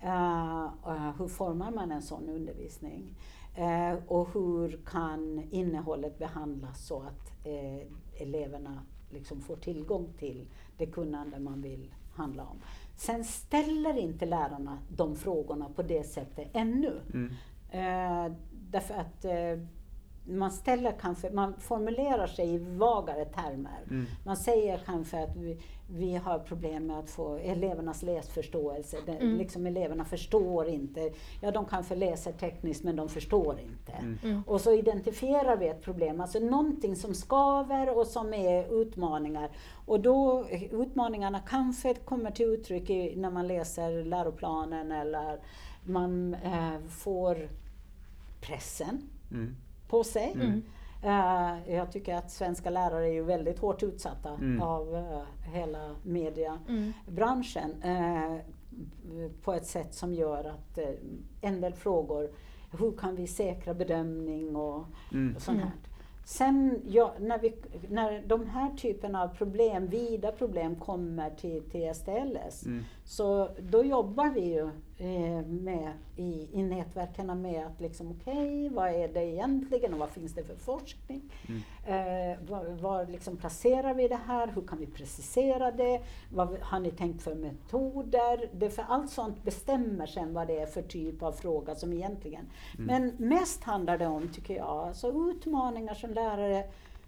Eh, 0.00 0.68
och 0.82 1.18
hur 1.18 1.28
formar 1.28 1.70
man 1.70 1.92
en 1.92 2.02
sån 2.02 2.28
undervisning? 2.28 3.14
Eh, 3.54 3.94
och 4.06 4.28
hur 4.32 4.80
kan 4.86 5.42
innehållet 5.50 6.18
behandlas 6.18 6.86
så 6.86 7.02
att 7.02 7.46
eh, 7.46 7.86
eleverna 8.22 8.82
liksom 9.10 9.40
får 9.40 9.56
tillgång 9.56 10.08
till 10.18 10.48
det 10.76 10.86
kunnande 10.86 11.38
man 11.38 11.62
vill 11.62 11.94
handla 12.14 12.42
om? 12.42 12.56
Sen 12.96 13.24
ställer 13.24 13.98
inte 13.98 14.26
lärarna 14.26 14.78
de 14.96 15.16
frågorna 15.16 15.68
på 15.76 15.82
det 15.82 16.04
sättet 16.04 16.48
ännu. 16.52 17.00
Mm. 17.14 17.32
Eh, 17.70 18.32
därför 18.70 18.94
att 18.94 19.24
eh, 19.24 19.66
man 20.30 20.50
ställer 20.50 20.92
kanske, 21.00 21.30
man 21.30 21.54
formulerar 21.60 22.26
sig 22.26 22.54
i 22.54 22.58
vagare 22.58 23.24
termer. 23.24 23.80
Mm. 23.90 24.06
Man 24.24 24.36
säger 24.36 24.78
kanske 24.78 25.22
att 25.22 25.36
vi, 25.36 25.58
vi 25.90 26.14
har 26.16 26.38
problem 26.38 26.86
med 26.86 26.98
att 26.98 27.10
få 27.10 27.36
elevernas 27.36 28.02
läsförståelse. 28.02 28.96
Det, 29.06 29.12
Mm. 29.12 29.36
liksom 29.38 29.66
eleverna 29.66 30.04
förstår 30.04 30.68
inte. 30.68 31.10
Ja, 31.40 31.50
de 31.50 31.64
kanske 31.64 31.94
läser 31.94 32.32
tekniskt 32.32 32.84
men 32.84 32.96
de 32.96 33.08
förstår 33.08 33.60
inte. 33.60 33.92
Mm. 34.22 34.42
Och 34.46 34.60
så 34.60 34.72
identifierar 34.72 35.56
vi 35.56 35.68
ett 35.68 35.82
problem, 35.82 36.20
alltså 36.20 36.38
någonting 36.38 36.96
som 36.96 37.14
skaver 37.14 37.98
och 37.98 38.06
som 38.06 38.34
är 38.34 38.80
utmaningar. 38.82 39.50
Och 39.86 40.00
då, 40.00 40.44
utmaningarna 40.70 41.40
kanske 41.40 41.94
kommer 41.94 42.30
till 42.30 42.46
uttryck 42.46 42.90
i, 42.90 43.16
när 43.16 43.30
man 43.30 43.46
läser 43.46 44.04
läroplanen 44.04 44.92
eller 44.92 45.38
man 45.84 46.34
eh, 46.34 46.78
får 46.88 47.48
pressen 48.40 49.02
Mm. 49.32 49.56
På 49.90 50.04
sig. 50.04 50.32
Mm. 50.34 50.62
Eh, 51.02 51.74
jag 51.74 51.92
tycker 51.92 52.14
att 52.14 52.30
svenska 52.30 52.70
lärare 52.70 53.08
är 53.08 53.12
ju 53.12 53.22
väldigt 53.22 53.58
hårt 53.58 53.82
utsatta 53.82 54.28
Mm. 54.30 54.62
av 54.62 54.94
eh, 54.96 55.52
hela 55.52 55.94
mediebranschen 56.02 57.74
Mm. 57.82 58.32
eh, 58.34 58.40
på 59.44 59.52
ett 59.52 59.66
sätt 59.66 59.94
som 59.94 60.14
gör 60.14 60.44
att 60.44 60.78
en 61.40 61.60
del 61.60 61.74
frågor, 61.74 62.30
hur 62.78 62.92
kan 62.92 63.16
vi 63.16 63.26
säkra 63.26 63.74
bedömning 63.74 64.56
och, 64.56 64.84
Mm. 65.12 65.36
och 65.36 65.42
sånt 65.42 65.56
Mm. 65.56 65.68
här. 65.68 65.76
Sen 66.24 66.80
ja, 66.88 67.14
när, 67.20 67.38
vi, 67.38 67.54
när 67.88 68.22
de 68.26 68.46
här 68.46 68.70
typen 68.76 69.14
av 69.16 69.28
problem, 69.28 69.86
vida 69.86 70.32
problem 70.32 70.76
kommer 70.76 71.30
till, 71.30 71.62
till 71.70 71.94
STLS 71.94 72.66
Mm. 72.66 72.84
så 73.04 73.48
då 73.60 73.84
jobbar 73.84 74.28
vi 74.30 74.40
ju 74.54 74.70
med, 75.44 75.92
i, 76.16 76.48
i 76.52 76.62
nätverken 76.62 77.42
med 77.42 77.66
att 77.66 77.80
liksom 77.80 78.10
okej, 78.10 78.68
vad 78.68 78.88
är 78.88 79.08
det 79.08 79.24
egentligen 79.24 79.92
och 79.92 79.98
vad 79.98 80.10
finns 80.10 80.34
det 80.34 80.44
för 80.44 80.56
forskning? 80.56 81.22
Mm. 81.48 81.62
Eh, 81.86 82.38
var 82.50 82.64
var 82.64 83.06
liksom 83.06 83.36
placerar 83.36 83.94
vi 83.94 84.08
det 84.08 84.20
här? 84.26 84.46
Hur 84.54 84.62
kan 84.62 84.78
vi 84.78 84.86
precisera 84.86 85.70
det? 85.70 86.00
Vad 86.32 86.58
har 86.60 86.80
ni 86.80 86.90
tänkt 86.90 87.22
för 87.22 87.34
metoder? 87.34 88.48
Det 88.52 88.70
för 88.70 88.84
allt 88.88 89.10
sånt 89.10 89.42
bestämmer 89.44 90.06
sen 90.06 90.34
vad 90.34 90.46
det 90.46 90.60
är 90.60 90.66
för 90.66 90.82
typ 90.82 91.22
av 91.22 91.32
fråga 91.32 91.74
som 91.74 91.92
egentligen. 91.92 92.46
Men 92.78 93.12
mest 93.18 93.64
handlar 93.64 93.98
det 93.98 94.06
om, 94.06 94.28
tycker 94.28 94.56
jag, 94.56 94.68
alltså 94.68 95.30
utmaningar 95.30 95.94
som 95.94 96.10
lärare 96.10 96.64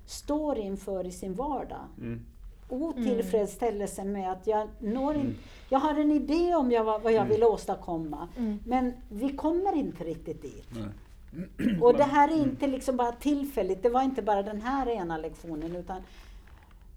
står 0.07 0.59
inför 0.59 1.07
i 1.07 1.11
sin 1.11 1.35
vardag 1.35 1.87
Mm. 1.99 2.21
Otillfredsställelse 2.69 4.05
med 4.05 4.33
att 4.33 4.47
jag 4.47 4.69
når 4.79 5.15
in, 5.17 5.37
Jag 5.69 5.79
har 5.79 5.95
en 6.01 6.13
idé 6.13 6.55
om 6.55 6.71
jag, 6.73 6.85
vad 7.01 7.13
jag 7.13 7.25
vill 7.25 7.45
åstadkomma, 7.45 8.29
Mm. 8.39 8.59
men 8.67 8.93
vi 9.09 9.33
kommer 9.33 9.75
inte 9.77 10.05
riktigt 10.05 10.43
dit. 10.43 10.69
Nej. 10.71 11.79
Och 11.83 11.97
det 11.97 12.05
här 12.05 12.29
är 12.29 12.37
inte 12.43 12.67
liksom 12.67 12.97
bara 12.97 13.13
tillfälligt, 13.13 13.83
det 13.83 13.89
var 13.89 14.03
inte 14.03 14.23
bara 14.23 14.43
den 14.43 14.61
här 14.63 14.89
ena 14.89 15.17
lektionen 15.19 15.77
utan 15.77 15.97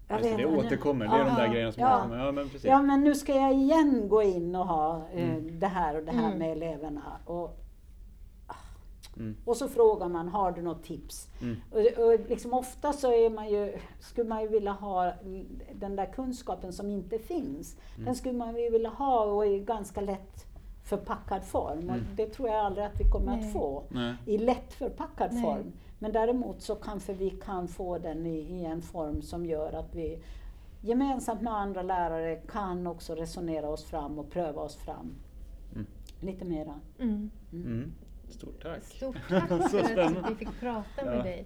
jag 0.08 0.18
Just 0.20 0.30
det, 0.30 0.36
vet 0.36 0.38
det 0.38 0.42
inte 0.52 0.60
nu. 0.62 0.66
återkommer, 0.66 1.06
det 1.08 1.14
är 1.14 1.24
de 1.24 1.34
där 1.34 1.46
Ja, 1.46 1.52
grejerna 1.52 1.72
som 1.72 1.82
ja. 1.82 1.96
återkommer. 1.98 2.24
Ja, 2.26 2.32
men 2.32 2.44
precis. 2.48 2.64
Ja 2.64 2.82
men 2.82 3.04
nu 3.04 3.14
ska 3.14 3.34
jag 3.34 3.52
igen 3.54 4.08
gå 4.08 4.22
in 4.22 4.54
och 4.56 4.66
ha 4.66 5.02
eh, 5.14 5.36
det 5.36 5.66
här 5.66 5.96
och 5.96 6.02
det 6.04 6.12
här 6.12 6.26
Mm. 6.26 6.38
med 6.38 6.52
eleverna. 6.52 7.02
Och, 7.24 7.58
Mm. 9.16 9.36
och 9.44 9.56
så 9.56 9.68
frågar 9.68 10.08
man, 10.08 10.28
har 10.28 10.52
du 10.52 10.62
något 10.62 10.82
tips? 10.82 11.28
Mm. 11.42 11.56
Och, 11.70 12.04
och 12.04 12.20
liksom 12.28 12.52
ofta 12.54 12.92
så 12.92 13.12
är 13.12 13.30
man 13.30 13.48
ju, 13.48 13.78
skulle 14.00 14.28
man 14.28 14.42
ju 14.42 14.48
vilja 14.48 14.72
ha 14.72 15.12
den 15.74 15.96
där 15.96 16.06
kunskapen 16.06 16.72
som 16.72 16.90
inte 16.90 17.18
finns. 17.18 17.76
Mm. 17.94 18.04
Den 18.04 18.14
skulle 18.14 18.38
man 18.38 18.56
ju 18.56 18.70
vilja 18.70 18.88
ha 18.90 19.24
och 19.24 19.46
i 19.46 19.58
ganska 19.60 20.00
lätt 20.00 20.46
förpackad 20.84 21.44
form. 21.44 21.78
Och 21.88 21.94
Mm. 21.94 22.04
det 22.16 22.26
tror 22.26 22.48
jag 22.48 22.58
aldrig 22.58 22.86
att 22.86 23.00
vi 23.00 23.10
kommer 23.10 23.36
Nej. 23.36 23.46
att 23.46 23.52
få 23.52 23.82
Nej. 23.90 24.14
i 24.26 24.38
lätt 24.38 24.72
förpackad 24.72 25.32
Nej. 25.32 25.42
form. 25.42 25.72
Men 25.98 26.12
däremot 26.12 26.62
så 26.62 26.74
kanske 26.74 27.12
vi 27.12 27.30
kan 27.30 27.68
få 27.68 27.98
den 27.98 28.26
i, 28.26 28.38
i 28.38 28.64
en 28.64 28.82
form 28.82 29.22
som 29.22 29.46
gör 29.46 29.72
att 29.72 29.94
vi 29.94 30.18
gemensamt 30.80 31.40
med 31.42 31.52
andra 31.54 31.82
lärare 31.82 32.36
kan 32.36 32.86
också 32.86 33.14
resonera 33.14 33.68
oss 33.68 33.84
fram 33.84 34.18
och 34.18 34.30
pröva 34.30 34.62
oss 34.62 34.76
fram 34.76 35.14
Mm. 35.74 35.86
lite 36.20 36.44
mera. 36.44 36.80
Mm. 36.98 37.30
Mm. 37.52 37.92
Stort 38.28 38.62
tack. 38.62 38.82
Stort 38.84 39.16
tack 39.28 39.48
för 39.48 40.00
att 40.00 40.30
vi 40.30 40.34
fick 40.34 40.60
prata 40.60 41.04
med 41.04 41.18
Ja. 41.18 41.22
dig. 41.22 41.44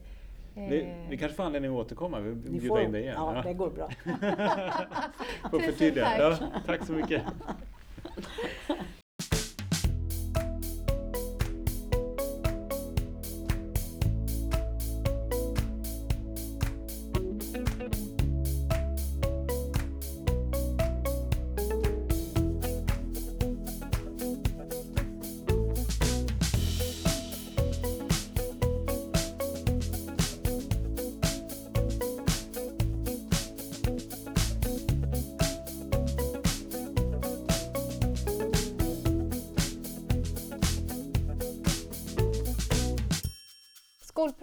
Vi, 0.55 0.81
Eh, 0.81 1.11
vi 1.11 1.17
kanske 1.17 1.37
får 1.37 1.45
anledning 1.45 1.71
att 1.71 1.77
återkomma. 1.77 2.21
Vi 2.21 2.35
Ni 2.51 2.61
bjuder 2.61 2.81
in 2.81 2.93
dig 2.93 3.03
igen. 3.03 3.15
ja, 3.19 3.43
det 3.45 3.55
går 3.55 3.71
bra. 3.71 3.89
Får 5.51 5.59
Tusen 5.61 5.95
tack. 5.95 6.19
Ja, 6.21 6.37
tack 6.67 6.87
så 6.87 6.93
mycket. 6.93 7.23